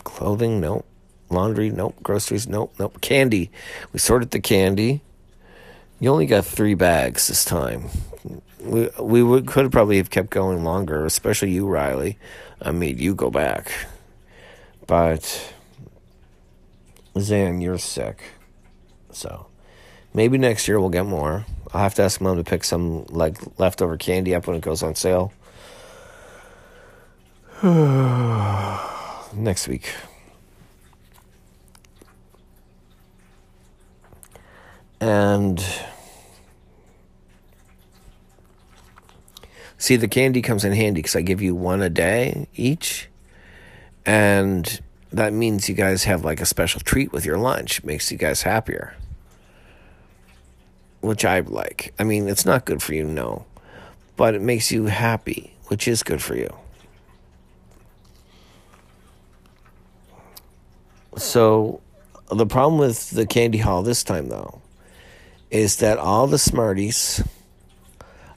clothing. 0.04 0.60
Nope. 0.60 0.84
Laundry. 1.30 1.70
Nope. 1.70 1.96
Groceries. 2.02 2.46
Nope. 2.46 2.74
Nope. 2.78 3.00
Candy. 3.00 3.50
We 3.92 3.98
sorted 3.98 4.32
the 4.32 4.40
candy. 4.40 5.00
You 5.98 6.10
only 6.10 6.26
got 6.26 6.44
three 6.44 6.74
bags 6.74 7.28
this 7.28 7.44
time 7.44 7.88
we 8.64 8.88
we 8.98 9.22
would, 9.22 9.46
could 9.46 9.70
probably 9.70 9.98
have 9.98 10.10
kept 10.10 10.30
going 10.30 10.64
longer, 10.64 11.04
especially 11.04 11.50
you, 11.52 11.66
Riley. 11.66 12.18
I 12.60 12.70
made 12.70 12.98
you 12.98 13.14
go 13.14 13.30
back, 13.30 13.72
but 14.86 15.52
Zan, 17.18 17.60
you're 17.60 17.78
sick, 17.78 18.22
so 19.10 19.46
maybe 20.14 20.38
next 20.38 20.66
year 20.66 20.80
we'll 20.80 20.88
get 20.88 21.06
more. 21.06 21.44
I'll 21.74 21.82
have 21.82 21.94
to 21.96 22.02
ask 22.02 22.20
mom 22.20 22.36
to 22.36 22.44
pick 22.44 22.64
some 22.64 23.04
like 23.08 23.36
leftover 23.58 23.96
candy 23.96 24.34
up 24.34 24.46
when 24.46 24.56
it 24.56 24.62
goes 24.62 24.82
on 24.82 24.94
sale. 24.94 25.32
next 29.34 29.68
week. 29.68 29.92
And 35.00 35.62
See, 39.84 39.96
the 39.96 40.08
candy 40.08 40.40
comes 40.40 40.64
in 40.64 40.72
handy 40.72 41.02
because 41.02 41.14
I 41.14 41.20
give 41.20 41.42
you 41.42 41.54
one 41.54 41.82
a 41.82 41.90
day 41.90 42.48
each. 42.54 43.10
And 44.06 44.80
that 45.12 45.34
means 45.34 45.68
you 45.68 45.74
guys 45.74 46.04
have 46.04 46.24
like 46.24 46.40
a 46.40 46.46
special 46.46 46.80
treat 46.80 47.12
with 47.12 47.26
your 47.26 47.36
lunch. 47.36 47.80
It 47.80 47.84
makes 47.84 48.10
you 48.10 48.16
guys 48.16 48.40
happier. 48.44 48.96
Which 51.04 51.24
I 51.24 51.40
like. 51.40 51.92
I 51.98 52.04
mean, 52.04 52.28
it's 52.28 52.46
not 52.46 52.64
good 52.64 52.82
for 52.82 52.94
you, 52.94 53.04
no. 53.04 53.44
But 54.16 54.34
it 54.34 54.40
makes 54.40 54.72
you 54.72 54.86
happy, 54.86 55.54
which 55.66 55.86
is 55.86 56.02
good 56.02 56.22
for 56.22 56.34
you. 56.34 56.54
So, 61.16 61.80
the 62.30 62.46
problem 62.46 62.78
with 62.78 63.10
the 63.10 63.26
candy 63.26 63.58
haul 63.58 63.82
this 63.82 64.02
time, 64.02 64.28
though, 64.28 64.60
is 65.50 65.76
that 65.76 65.98
all 65.98 66.26
the 66.26 66.38
Smarties 66.38 67.22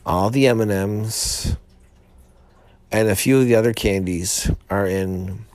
all 0.08 0.30
the 0.30 0.48
M&Ms 0.48 1.58
and 2.94 3.10
a 3.10 3.16
few 3.16 3.40
of 3.40 3.46
the 3.46 3.56
other 3.56 3.74
candies 3.74 4.50
are 4.70 4.88
in 4.88 5.46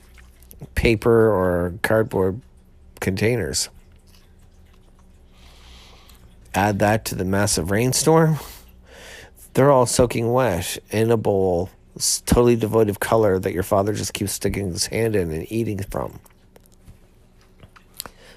paper 0.75 1.31
or 1.31 1.73
cardboard 1.81 2.39
containers. 2.99 3.69
Add 6.55 6.79
that 6.79 7.05
to 7.05 7.15
the 7.15 7.25
massive 7.25 7.71
rainstorm. 7.71 8.37
They're 9.53 9.71
all 9.71 9.85
soaking 9.85 10.31
wet 10.31 10.77
in 10.89 11.11
a 11.11 11.17
bowl, 11.17 11.69
totally 12.25 12.55
devoid 12.55 12.89
of 12.89 12.99
color 12.99 13.39
that 13.39 13.53
your 13.53 13.63
father 13.63 13.93
just 13.93 14.13
keeps 14.13 14.33
sticking 14.33 14.71
his 14.71 14.87
hand 14.87 15.15
in 15.15 15.31
and 15.31 15.51
eating 15.51 15.83
from. 15.83 16.19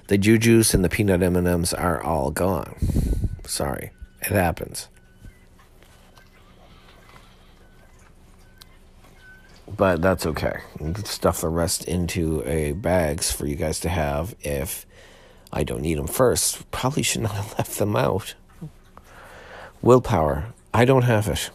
The 0.09 0.19
jujus 0.19 0.73
and 0.73 0.85
the 0.85 0.89
peanut 0.89 1.23
M&Ms 1.23 1.75
are 1.75 2.03
all 2.03 2.31
gone. 2.31 2.77
Sorry, 3.45 3.91
it 4.23 4.33
happens. 4.33 4.89
but 9.77 10.01
that's 10.01 10.27
okay. 10.27 10.61
Stuff 11.05 11.41
the 11.41 11.49
rest 11.49 11.85
into 11.85 12.43
a 12.47 12.73
bags 12.73 13.31
for 13.31 13.47
you 13.47 13.57
guys 13.57 13.81
to 13.81 13.89
have 13.89 14.35
if 14.41 14.87
I 15.53 15.65
don't 15.65 15.83
need 15.83 15.99
them 15.99 16.07
first. 16.07 16.71
Probably 16.71 17.03
should 17.03 17.23
not 17.23 17.33
have 17.33 17.55
left 17.59 17.79
them 17.79 17.97
out. 17.97 18.35
Willpower. 19.83 20.47
I 20.75 20.85
don't 20.85 21.03
have 21.03 21.29
it. 21.29 21.51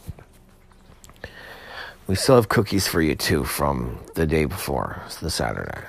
We 2.08 2.16
still 2.16 2.36
have 2.36 2.50
cookies 2.50 2.88
for 2.88 3.02
you 3.02 3.16
too 3.16 3.44
from 3.44 4.00
the 4.16 4.26
day 4.26 4.46
before, 4.46 5.02
the 5.22 5.30
Saturday. 5.30 5.82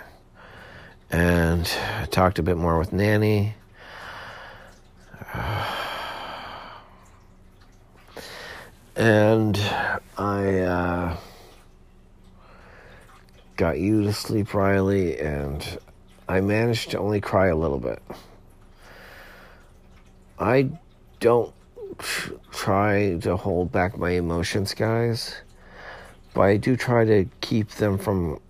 And 1.11 1.71
I 1.99 2.07
talked 2.07 2.39
a 2.39 2.43
bit 2.43 2.57
more 2.57 2.79
with 2.79 2.93
Nanny. 2.93 3.55
And 8.95 9.57
I 10.19 10.59
uh, 10.59 11.17
got 13.57 13.79
you 13.79 14.03
to 14.03 14.13
sleep, 14.13 14.53
Riley, 14.53 15.19
and 15.19 15.79
I 16.33 16.41
managed 16.41 16.93
to 16.93 16.99
only 16.99 17.21
cry 17.21 17.49
a 17.49 17.55
little 17.55 17.79
bit. 17.79 18.03
I 20.39 20.71
don't 21.21 21.53
try 22.51 23.19
to 23.21 23.37
hold 23.37 23.71
back 23.71 23.99
my 23.99 24.13
emotions, 24.13 24.73
guys, 24.73 25.37
but 26.33 26.41
I 26.41 26.57
do 26.57 26.75
try 26.75 27.05
to 27.05 27.27
keep 27.43 27.69
them 27.73 27.99
from 27.99 28.41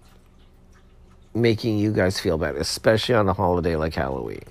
making 1.35 1.77
you 1.77 1.93
guys 1.93 2.21
feel 2.21 2.39
bad, 2.39 2.55
especially 2.55 3.17
on 3.17 3.29
a 3.29 3.33
holiday 3.33 3.75
like 3.75 3.95
Halloween. 3.95 4.45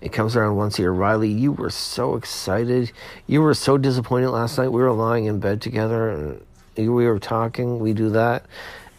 It 0.00 0.12
comes 0.12 0.34
around 0.34 0.56
once 0.56 0.76
a 0.80 0.82
year. 0.82 0.90
Riley, 0.90 1.30
you 1.30 1.52
were 1.52 1.70
so 1.70 2.16
excited. 2.16 2.90
You 3.28 3.42
were 3.42 3.54
so 3.54 3.78
disappointed 3.78 4.30
last 4.30 4.58
night. 4.58 4.72
We 4.72 4.82
were 4.82 4.90
lying 4.90 5.26
in 5.26 5.38
bed 5.38 5.62
together 5.62 6.10
and 6.10 6.44
we 6.76 7.06
were 7.06 7.20
talking. 7.20 7.78
We 7.78 7.92
do 7.92 8.10
that. 8.10 8.44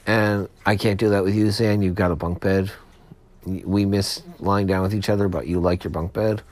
And 0.07 0.47
I 0.65 0.77
can't 0.77 0.97
do 0.97 1.09
that 1.09 1.25
with 1.25 1.35
you, 1.35 1.51
Zan. 1.51 1.81
You've 1.81 1.95
got 1.95 2.11
a 2.11 2.15
bunk 2.15 2.39
bed. 2.39 2.71
We 3.45 3.85
miss 3.85 4.21
lying 4.39 4.67
down 4.67 4.83
with 4.83 4.93
each 4.93 5.09
other, 5.09 5.27
but 5.27 5.47
you 5.47 5.59
like 5.59 5.83
your 5.83 5.91
bunk 5.91 6.13
bed. 6.13 6.43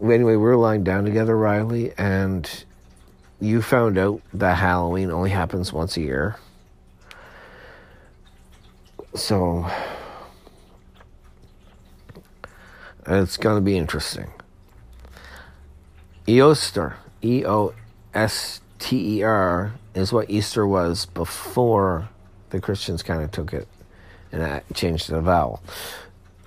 Anyway, 0.00 0.32
we 0.32 0.36
were 0.36 0.56
lying 0.56 0.84
down 0.84 1.04
together, 1.04 1.36
Riley, 1.36 1.92
and 1.96 2.48
you 3.40 3.62
found 3.62 3.96
out 3.96 4.20
that 4.34 4.58
Halloween 4.58 5.10
only 5.10 5.30
happens 5.30 5.72
once 5.72 5.96
a 5.96 6.00
year. 6.00 6.36
So 9.14 9.70
it's 13.06 13.36
going 13.36 13.56
to 13.56 13.62
be 13.62 13.76
interesting. 13.76 14.30
Eoster, 16.26 16.94
E 17.22 17.44
O 17.46 17.72
S 18.12 18.60
T 18.78 19.18
E 19.18 19.22
R, 19.22 19.72
is 19.94 20.12
what 20.12 20.28
Easter 20.28 20.66
was 20.66 21.06
before 21.06 22.08
the 22.50 22.60
Christians 22.60 23.02
kind 23.02 23.22
of 23.22 23.30
took 23.30 23.52
it 23.52 23.68
and 24.36 24.44
I 24.44 24.62
changed 24.74 25.08
the 25.08 25.20
vowel. 25.20 25.62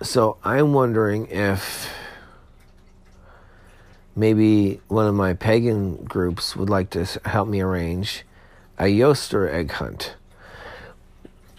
So 0.02 0.38
I'm 0.44 0.74
wondering 0.74 1.28
if 1.28 1.90
maybe 4.16 4.80
one 4.88 5.08
of 5.08 5.16
my 5.16 5.34
pagan 5.34 5.96
groups 6.06 6.56
would 6.56 6.70
like 6.70 6.92
to 6.92 7.06
help 7.26 7.48
me 7.48 7.62
arrange 7.62 8.24
a 8.78 8.88
Yoster 8.88 9.50
egg 9.50 9.72
hunt 9.72 10.16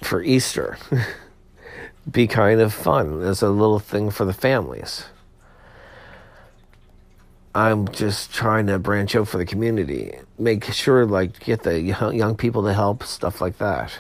for 0.03 0.23
Easter. 0.23 0.79
Be 2.11 2.27
kind 2.27 2.61
of 2.61 2.73
fun 2.73 3.23
as 3.23 3.43
a 3.43 3.51
little 3.51 3.79
thing 3.79 4.11
for 4.11 4.25
the 4.25 4.33
families. 4.33 5.05
I'm 7.55 7.89
just 7.89 8.33
trying 8.33 8.69
to 8.69 8.79
branch 8.79 9.17
out 9.17 9.27
for 9.27 9.37
the 9.37 9.45
community, 9.45 10.17
make 10.39 10.65
sure 10.65 11.05
like 11.05 11.41
get 11.41 11.65
the 11.65 11.81
young 11.81 12.37
people 12.37 12.63
to 12.63 12.73
help, 12.73 13.03
stuff 13.03 13.41
like 13.41 13.59
that. 13.59 13.99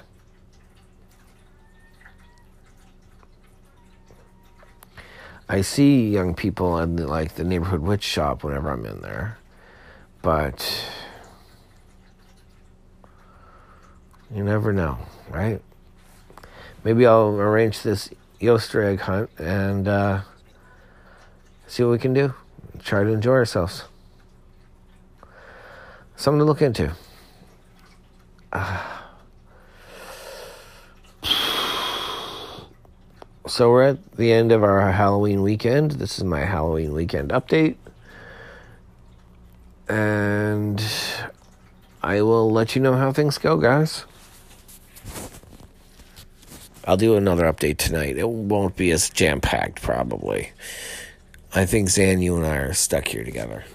I 5.51 5.63
see 5.63 6.09
young 6.09 6.37
people 6.37 6.79
in 6.79 6.95
the, 6.95 7.09
like 7.09 7.35
the 7.35 7.43
neighborhood 7.43 7.81
witch 7.81 8.05
shop 8.05 8.45
whenever 8.45 8.71
I'm 8.71 8.87
in 8.87 9.01
there, 9.01 9.37
but 10.23 10.87
you 14.33 14.45
never 14.45 14.73
know, 14.73 14.99
right? 15.29 15.61
Maybe 16.85 17.05
I'll 17.05 17.35
arrange 17.35 17.83
this 17.83 18.11
Easter 18.39 18.81
egg 18.85 19.01
hunt 19.01 19.29
and 19.39 19.89
uh, 19.89 20.21
see 21.67 21.83
what 21.83 21.91
we 21.91 21.99
can 21.99 22.15
do. 22.15 22.33
Try 22.85 23.03
to 23.03 23.11
enjoy 23.11 23.33
ourselves. 23.33 23.83
Something 26.15 26.39
to 26.39 26.45
look 26.45 26.63
into. 26.63 26.93
Uh, 28.53 29.00
So 33.51 33.73
we're 33.73 33.83
at 33.83 34.13
the 34.13 34.33
end 34.33 34.53
of 34.53 34.63
our 34.63 34.93
Halloween 34.93 35.43
weekend. 35.43 35.91
This 35.93 36.19
is 36.19 36.25
my 36.25 36.45
Halloween 36.45 36.93
weekend 36.93 37.31
update. 37.31 37.75
And 39.89 40.81
I 42.01 42.23
will 42.23 42.49
let 42.53 42.77
you 42.77 42.81
know 42.81 42.95
how 42.95 43.13
things 43.13 43.39
go, 43.39 43.57
guys. 43.57 44.05
I'll 46.85 46.97
do 46.97 47.17
another 47.17 47.53
update 47.53 47.79
tonight. 47.79 48.19
It 48.19 48.29
won't 48.29 48.77
be 48.77 48.93
as 48.93 49.11
jam 49.11 49.41
packed, 49.41 49.83
probably. 49.83 50.53
I 51.53 51.67
think 51.67 51.89
Zan, 51.89 52.23
you 52.23 52.37
and 52.37 52.47
I 52.47 52.57
are 52.59 52.73
stuck 52.73 53.09
here 53.09 53.25
together. 53.25 53.65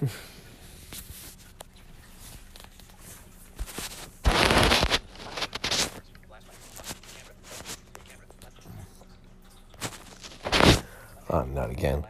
Uh, 11.28 11.44
not 11.52 11.75
again. 11.86 12.04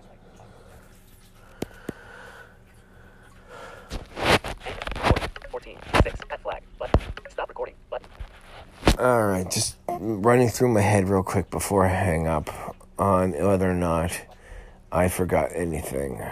All 8.99 9.27
right, 9.27 9.51
just 9.51 9.77
running 9.89 10.49
through 10.49 10.73
my 10.73 10.81
head 10.81 11.09
real 11.09 11.23
quick 11.23 11.51
before 11.51 11.85
I 11.85 11.89
hang 11.89 12.27
up 12.27 12.49
on 12.99 13.33
whether 13.33 13.71
or 13.71 13.75
not 13.75 14.19
I 14.91 15.09
forgot 15.09 15.51
anything. 15.55 16.23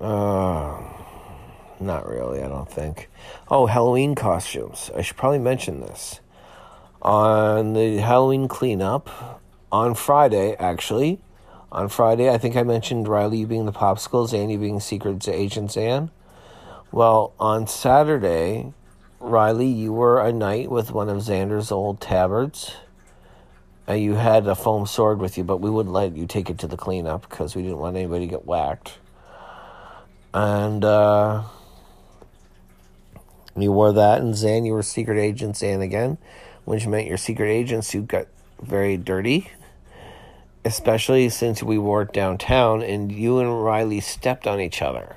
Uh, 0.00 0.82
not 1.78 2.08
really, 2.08 2.42
I 2.42 2.48
don't 2.48 2.65
think. 2.76 3.08
Oh, 3.50 3.66
Halloween 3.66 4.14
costumes. 4.14 4.90
I 4.94 5.00
should 5.00 5.16
probably 5.16 5.38
mention 5.38 5.80
this. 5.80 6.20
On 7.00 7.72
the 7.72 7.96
Halloween 7.96 8.48
cleanup, 8.48 9.42
on 9.72 9.94
Friday, 9.94 10.54
actually, 10.58 11.20
on 11.72 11.88
Friday, 11.88 12.30
I 12.30 12.38
think 12.38 12.54
I 12.54 12.62
mentioned 12.62 13.08
Riley 13.08 13.44
being 13.44 13.64
the 13.64 13.72
popsicle, 13.72 14.28
Zanny 14.28 14.60
being 14.60 14.78
Secret 14.78 15.26
Agent 15.26 15.72
Zan. 15.72 16.10
Well, 16.92 17.32
on 17.40 17.66
Saturday, 17.66 18.72
Riley, 19.20 19.66
you 19.66 19.92
were 19.92 20.20
a 20.20 20.32
knight 20.32 20.70
with 20.70 20.92
one 20.92 21.08
of 21.08 21.18
Xander's 21.18 21.72
old 21.72 22.00
tabards. 22.00 22.76
Uh, 23.88 23.94
you 23.94 24.14
had 24.14 24.46
a 24.46 24.54
foam 24.54 24.84
sword 24.84 25.18
with 25.18 25.38
you, 25.38 25.44
but 25.44 25.58
we 25.58 25.70
wouldn't 25.70 25.94
let 25.94 26.16
you 26.16 26.26
take 26.26 26.50
it 26.50 26.58
to 26.58 26.66
the 26.66 26.76
cleanup 26.76 27.28
because 27.28 27.56
we 27.56 27.62
didn't 27.62 27.78
want 27.78 27.96
anybody 27.96 28.26
to 28.26 28.30
get 28.30 28.46
whacked. 28.46 28.98
And 30.34 30.84
uh, 30.84 31.44
you 33.62 33.72
wore 33.72 33.92
that, 33.92 34.20
and 34.20 34.34
Zan, 34.34 34.64
you 34.64 34.72
were 34.72 34.82
secret 34.82 35.18
agent 35.18 35.56
Zan 35.56 35.80
again, 35.80 36.18
which 36.64 36.86
meant 36.86 37.08
your 37.08 37.16
secret 37.16 37.48
agent 37.48 37.84
suit 37.84 38.08
got 38.08 38.26
very 38.60 38.96
dirty, 38.96 39.50
especially 40.64 41.28
since 41.28 41.62
we 41.62 41.78
wore 41.78 42.02
it 42.02 42.12
downtown 42.12 42.82
and 42.82 43.12
you 43.12 43.38
and 43.38 43.62
Riley 43.62 44.00
stepped 44.00 44.46
on 44.46 44.60
each 44.60 44.82
other. 44.82 45.16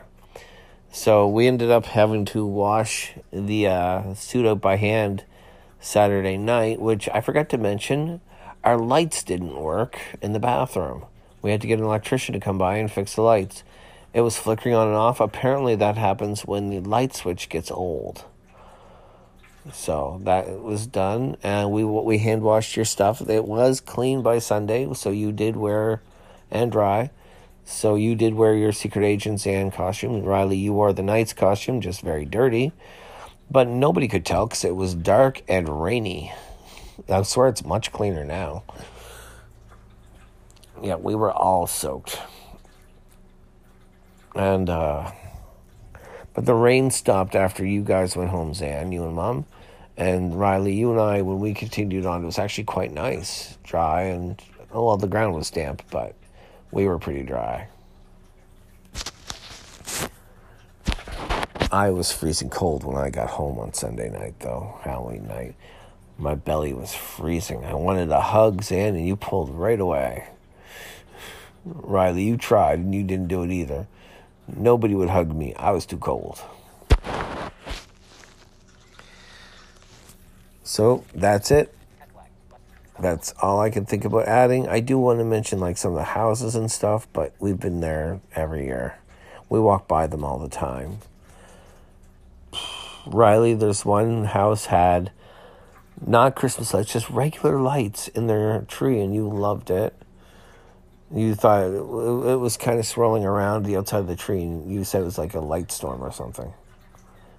So 0.92 1.28
we 1.28 1.48
ended 1.48 1.70
up 1.70 1.86
having 1.86 2.26
to 2.26 2.46
wash 2.46 3.14
the 3.32 3.68
uh, 3.68 4.14
suit 4.16 4.46
out 4.46 4.62
by 4.62 4.76
hand 4.76 5.24
Saturday 5.80 6.38
night, 6.38 6.82
which 6.82 7.08
I 7.14 7.22
forgot 7.22 7.50
to 7.50 7.58
mention. 7.58 8.22
Our 8.64 8.78
lights 8.78 9.24
didn't 9.24 9.56
work 9.56 10.00
in 10.22 10.34
the 10.34 10.40
bathroom. 10.40 11.06
We 11.42 11.52
had 11.52 11.62
to 11.62 11.68
get 11.68 11.80
an 11.80 11.86
electrician 11.86 12.34
to 12.34 12.40
come 12.40 12.58
by 12.58 12.78
and 12.78 12.92
fix 12.92 13.16
the 13.16 13.22
lights. 13.22 13.64
It 14.14 14.22
was 14.22 14.38
flickering 14.38 14.76
on 14.76 14.88
and 14.88 14.96
off. 14.96 15.20
Apparently, 15.20 15.76
that 15.76 15.98
happens 15.98 16.42
when 16.42 16.70
the 16.70 16.80
light 16.80 17.14
switch 17.14 17.50
gets 17.50 17.70
old. 17.70 18.26
So 19.72 20.20
that 20.24 20.62
was 20.62 20.88
done, 20.88 21.38
and 21.44 21.72
we 21.72 21.84
we 21.84 22.18
hand 22.18 22.42
washed 22.42 22.76
your 22.76 22.86
stuff. 22.86 23.22
It 23.30 23.46
was 23.46 23.82
clean 23.82 24.22
by 24.22 24.40
Sunday, 24.40 24.92
so 24.94 25.12
you 25.12 25.32
did 25.32 25.56
wear 25.56 26.02
and 26.50 26.72
dry. 26.72 27.12
So 27.66 27.94
you 27.94 28.16
did 28.16 28.34
wear 28.34 28.56
your 28.56 28.72
secret 28.72 29.06
agent 29.06 29.46
and 29.46 29.72
costume. 29.72 30.24
Riley, 30.24 30.58
you 30.58 30.74
wore 30.74 30.92
the 30.92 31.04
knight's 31.04 31.34
costume, 31.34 31.82
just 31.82 32.02
very 32.02 32.26
dirty, 32.26 32.72
but 33.52 33.68
nobody 33.68 34.08
could 34.08 34.26
tell 34.26 34.48
because 34.48 34.64
it 34.64 34.76
was 34.76 34.96
dark 34.96 35.44
and 35.48 35.84
rainy. 35.84 36.34
I 37.08 37.22
swear 37.22 37.48
it's 37.48 37.64
much 37.64 37.92
cleaner 37.92 38.26
now. 38.26 38.64
Yeah, 40.82 40.96
we 40.96 41.14
were 41.14 41.32
all 41.32 41.68
soaked, 41.68 42.20
and 44.40 44.70
uh, 44.70 45.12
but 46.34 46.46
the 46.46 46.54
rain 46.54 46.92
stopped 46.92 47.36
after 47.36 47.66
you 47.66 47.82
guys 47.82 48.16
went 48.16 48.30
home, 48.30 48.54
Zan, 48.54 48.94
you 48.94 49.04
and 49.04 49.14
Mom. 49.14 49.46
And 49.98 50.40
Riley, 50.40 50.74
you 50.74 50.92
and 50.92 51.02
I, 51.02 51.22
when 51.24 51.42
we 51.42 51.54
continued 51.54 52.06
on, 52.06 52.24
it 52.24 52.26
was 52.26 52.40
actually 52.40 52.64
quite 52.64 52.94
nice, 52.94 53.58
dry, 53.64 54.04
and 54.04 54.42
well, 54.72 54.96
the 54.96 55.08
ground 55.08 55.36
was 55.36 55.52
damp, 55.52 55.84
but 55.92 56.16
we 56.72 56.86
were 56.86 56.98
pretty 56.98 57.24
dry. 57.24 57.68
I 61.70 61.90
was 61.90 62.14
freezing 62.14 62.50
cold 62.50 62.86
when 62.86 62.96
I 62.96 63.10
got 63.10 63.30
home 63.32 63.60
on 63.60 63.74
Sunday 63.74 64.10
night, 64.10 64.40
though, 64.40 64.80
Halloween 64.84 65.28
night. 65.28 65.56
My 66.18 66.36
belly 66.36 66.72
was 66.72 66.96
freezing. 66.96 67.66
I 67.66 67.74
wanted 67.74 68.10
a 68.10 68.22
hug, 68.22 68.64
Zan, 68.64 68.96
and 68.96 69.06
you 69.06 69.18
pulled 69.18 69.50
right 69.50 69.80
away. 69.80 70.30
Riley, 71.66 72.24
you 72.24 72.38
tried, 72.38 72.80
and 72.80 72.96
you 72.96 73.04
didn't 73.04 73.28
do 73.28 73.44
it 73.44 73.52
either. 73.52 73.88
Nobody 74.56 74.96
would 74.96 75.10
hug 75.10 75.36
me. 75.36 75.54
I 75.56 75.72
was 75.72 75.86
too 75.86 75.98
cold. 75.98 76.42
So 80.64 81.04
that's 81.14 81.52
it. 81.52 81.74
That's 83.00 83.34
all 83.42 83.60
I 83.60 83.70
can 83.70 83.86
think 83.86 84.06
about 84.06 84.28
adding. 84.28 84.68
I 84.68 84.82
do 84.82 85.00
want 85.00 85.20
to 85.20 85.26
mention 85.26 85.60
like 85.60 85.78
some 85.78 85.94
of 85.94 85.98
the 85.98 86.04
houses 86.04 86.54
and 86.56 86.70
stuff, 86.70 87.08
but 87.14 87.34
we've 87.40 87.60
been 87.60 87.80
there 87.80 88.20
every 88.36 88.66
year. 88.66 89.00
We 89.50 89.60
walk 89.60 89.88
by 89.88 90.08
them 90.08 90.24
all 90.24 90.38
the 90.38 90.50
time. 90.50 91.00
Riley, 93.08 93.54
there's 93.54 93.86
one 93.86 94.26
house 94.26 94.66
had 94.66 95.12
not 96.06 96.36
Christmas 96.36 96.74
lights, 96.74 96.94
just 96.94 97.10
regular 97.10 97.60
lights 97.60 98.08
in 98.10 98.28
their 98.28 98.62
tree, 98.62 99.00
and 99.00 99.14
you 99.14 99.28
loved 99.28 99.70
it. 99.70 99.94
You 101.14 101.34
thought 101.34 101.64
it, 101.64 101.74
it 101.74 102.40
was 102.40 102.56
kind 102.58 102.78
of 102.78 102.86
swirling 102.86 103.26
around 103.26 103.64
the 103.66 103.78
outside 103.78 104.00
of 104.00 104.08
the 104.08 104.16
tree, 104.16 104.44
and 104.44 104.72
you 104.72 104.84
said 104.84 105.02
it 105.02 105.06
was 105.06 105.18
like 105.18 105.34
a 105.34 105.40
light 105.40 105.72
storm 105.72 106.04
or 106.04 106.12
something. 106.12 106.54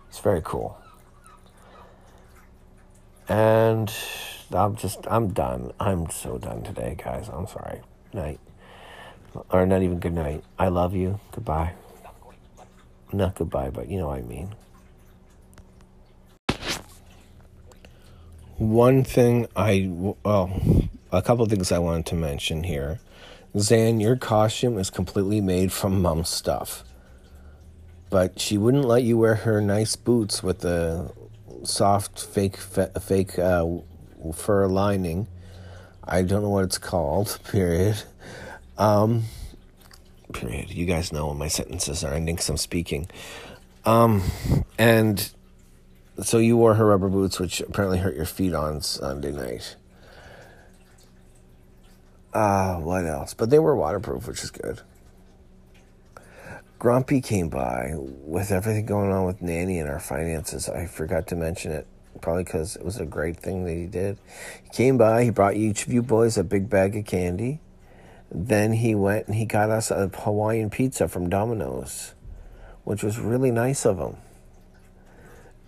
It's 0.08 0.18
very 0.18 0.42
cool. 0.44 0.76
And 3.28 3.92
I'm 4.52 4.74
just, 4.74 5.06
I'm 5.08 5.28
done. 5.28 5.72
I'm 5.78 6.10
so 6.10 6.36
done 6.36 6.64
today, 6.64 6.96
guys. 7.02 7.28
I'm 7.28 7.46
sorry. 7.46 7.80
Night. 8.12 8.40
Or 9.50 9.64
not 9.64 9.82
even 9.82 10.00
good 10.00 10.14
night. 10.14 10.42
I 10.58 10.66
love 10.66 10.96
you. 10.96 11.20
Goodbye. 11.30 11.74
Not 13.12 13.36
goodbye, 13.36 13.70
but 13.70 13.88
you 13.88 13.98
know 13.98 14.08
what 14.08 14.18
I 14.18 14.22
mean. 14.22 14.54
One 18.56 19.04
thing 19.04 19.46
I, 19.54 19.88
well, 19.90 20.50
a 21.12 21.22
couple 21.22 21.46
things 21.46 21.70
I 21.70 21.78
wanted 21.78 22.06
to 22.06 22.14
mention 22.16 22.64
here. 22.64 22.98
Zan, 23.58 24.00
your 24.00 24.16
costume 24.16 24.78
is 24.78 24.90
completely 24.90 25.40
made 25.40 25.72
from 25.72 26.00
mom's 26.00 26.28
stuff. 26.28 26.84
But 28.08 28.40
she 28.40 28.58
wouldn't 28.58 28.84
let 28.84 29.02
you 29.02 29.18
wear 29.18 29.36
her 29.36 29.60
nice 29.60 29.96
boots 29.96 30.42
with 30.42 30.60
the 30.60 31.12
soft 31.62 32.20
fake 32.20 32.56
fake 32.56 33.38
uh, 33.38 33.66
fur 34.34 34.66
lining. 34.66 35.28
I 36.04 36.22
don't 36.22 36.42
know 36.42 36.50
what 36.50 36.64
it's 36.64 36.78
called. 36.78 37.38
Period. 37.50 38.02
Um, 38.78 39.24
period. 40.32 40.70
You 40.70 40.86
guys 40.86 41.12
know 41.12 41.28
when 41.28 41.38
my 41.38 41.48
sentences 41.48 42.02
are 42.02 42.14
ending 42.14 42.36
because 42.36 42.48
I'm 42.48 42.56
speaking. 42.56 43.08
Um, 43.84 44.22
and 44.78 45.30
so 46.22 46.38
you 46.38 46.56
wore 46.56 46.74
her 46.74 46.86
rubber 46.86 47.08
boots, 47.08 47.38
which 47.38 47.60
apparently 47.60 47.98
hurt 47.98 48.16
your 48.16 48.26
feet 48.26 48.54
on 48.54 48.80
Sunday 48.80 49.32
night. 49.32 49.76
Uh, 52.32 52.76
what 52.76 53.06
else? 53.06 53.34
But 53.34 53.50
they 53.50 53.58
were 53.58 53.74
waterproof, 53.74 54.28
which 54.28 54.44
is 54.44 54.50
good. 54.50 54.80
Grumpy 56.78 57.20
came 57.20 57.48
by 57.48 57.92
with 57.96 58.50
everything 58.50 58.86
going 58.86 59.12
on 59.12 59.26
with 59.26 59.42
Nanny 59.42 59.78
and 59.78 59.90
our 59.90 60.00
finances. 60.00 60.68
I 60.68 60.86
forgot 60.86 61.26
to 61.26 61.36
mention 61.36 61.72
it, 61.72 61.86
probably 62.22 62.44
because 62.44 62.76
it 62.76 62.84
was 62.84 62.98
a 62.98 63.04
great 63.04 63.36
thing 63.36 63.64
that 63.64 63.74
he 63.74 63.86
did. 63.86 64.18
He 64.62 64.70
came 64.70 64.96
by, 64.96 65.24
he 65.24 65.30
brought 65.30 65.56
each 65.56 65.86
of 65.86 65.92
you 65.92 66.02
boys 66.02 66.38
a 66.38 66.44
big 66.44 66.70
bag 66.70 66.96
of 66.96 67.04
candy. 67.04 67.60
Then 68.30 68.72
he 68.72 68.94
went 68.94 69.26
and 69.26 69.34
he 69.34 69.44
got 69.44 69.70
us 69.70 69.90
a 69.90 70.08
Hawaiian 70.08 70.70
pizza 70.70 71.08
from 71.08 71.28
Domino's, 71.28 72.14
which 72.84 73.02
was 73.02 73.18
really 73.18 73.50
nice 73.50 73.84
of 73.84 73.98
him. 73.98 74.16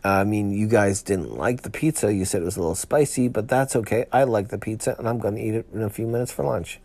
I 0.05 0.25
mean, 0.25 0.53
you 0.53 0.67
guys 0.67 1.03
didn't 1.03 1.37
like 1.37 1.63
the 1.63 1.71
pizza. 1.71 2.13
You 2.13 2.25
said 2.25 2.43
it 2.43 2.45
was 2.45 2.57
a 2.57 2.61
little 2.61 2.75
spicy, 2.75 3.29
but 3.29 3.47
that's 3.49 3.77
okay. 3.77 4.07
I 4.11 4.25
like 4.25 4.49
the 4.49 4.59
pizza, 4.59 4.97
and 4.99 5.09
I'm 5.09 5.19
going 5.19 5.37
to 5.37 5.41
eat 5.41 5.55
it 5.55 5.67
in 5.73 5.83
a 5.83 5.91
few 5.91 6.07
minutes 6.07 6.33
for 6.33 6.45
lunch. 6.45 6.81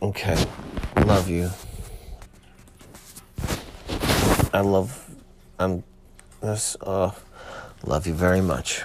Okay. 0.00 0.36
Love 1.04 1.28
you. 1.28 1.50
I 4.54 4.60
love, 4.60 5.10
I'm, 5.58 5.82
this, 6.40 6.76
uh, 6.80 7.10
love 7.84 8.06
you 8.06 8.14
very 8.14 8.40
much. 8.40 8.82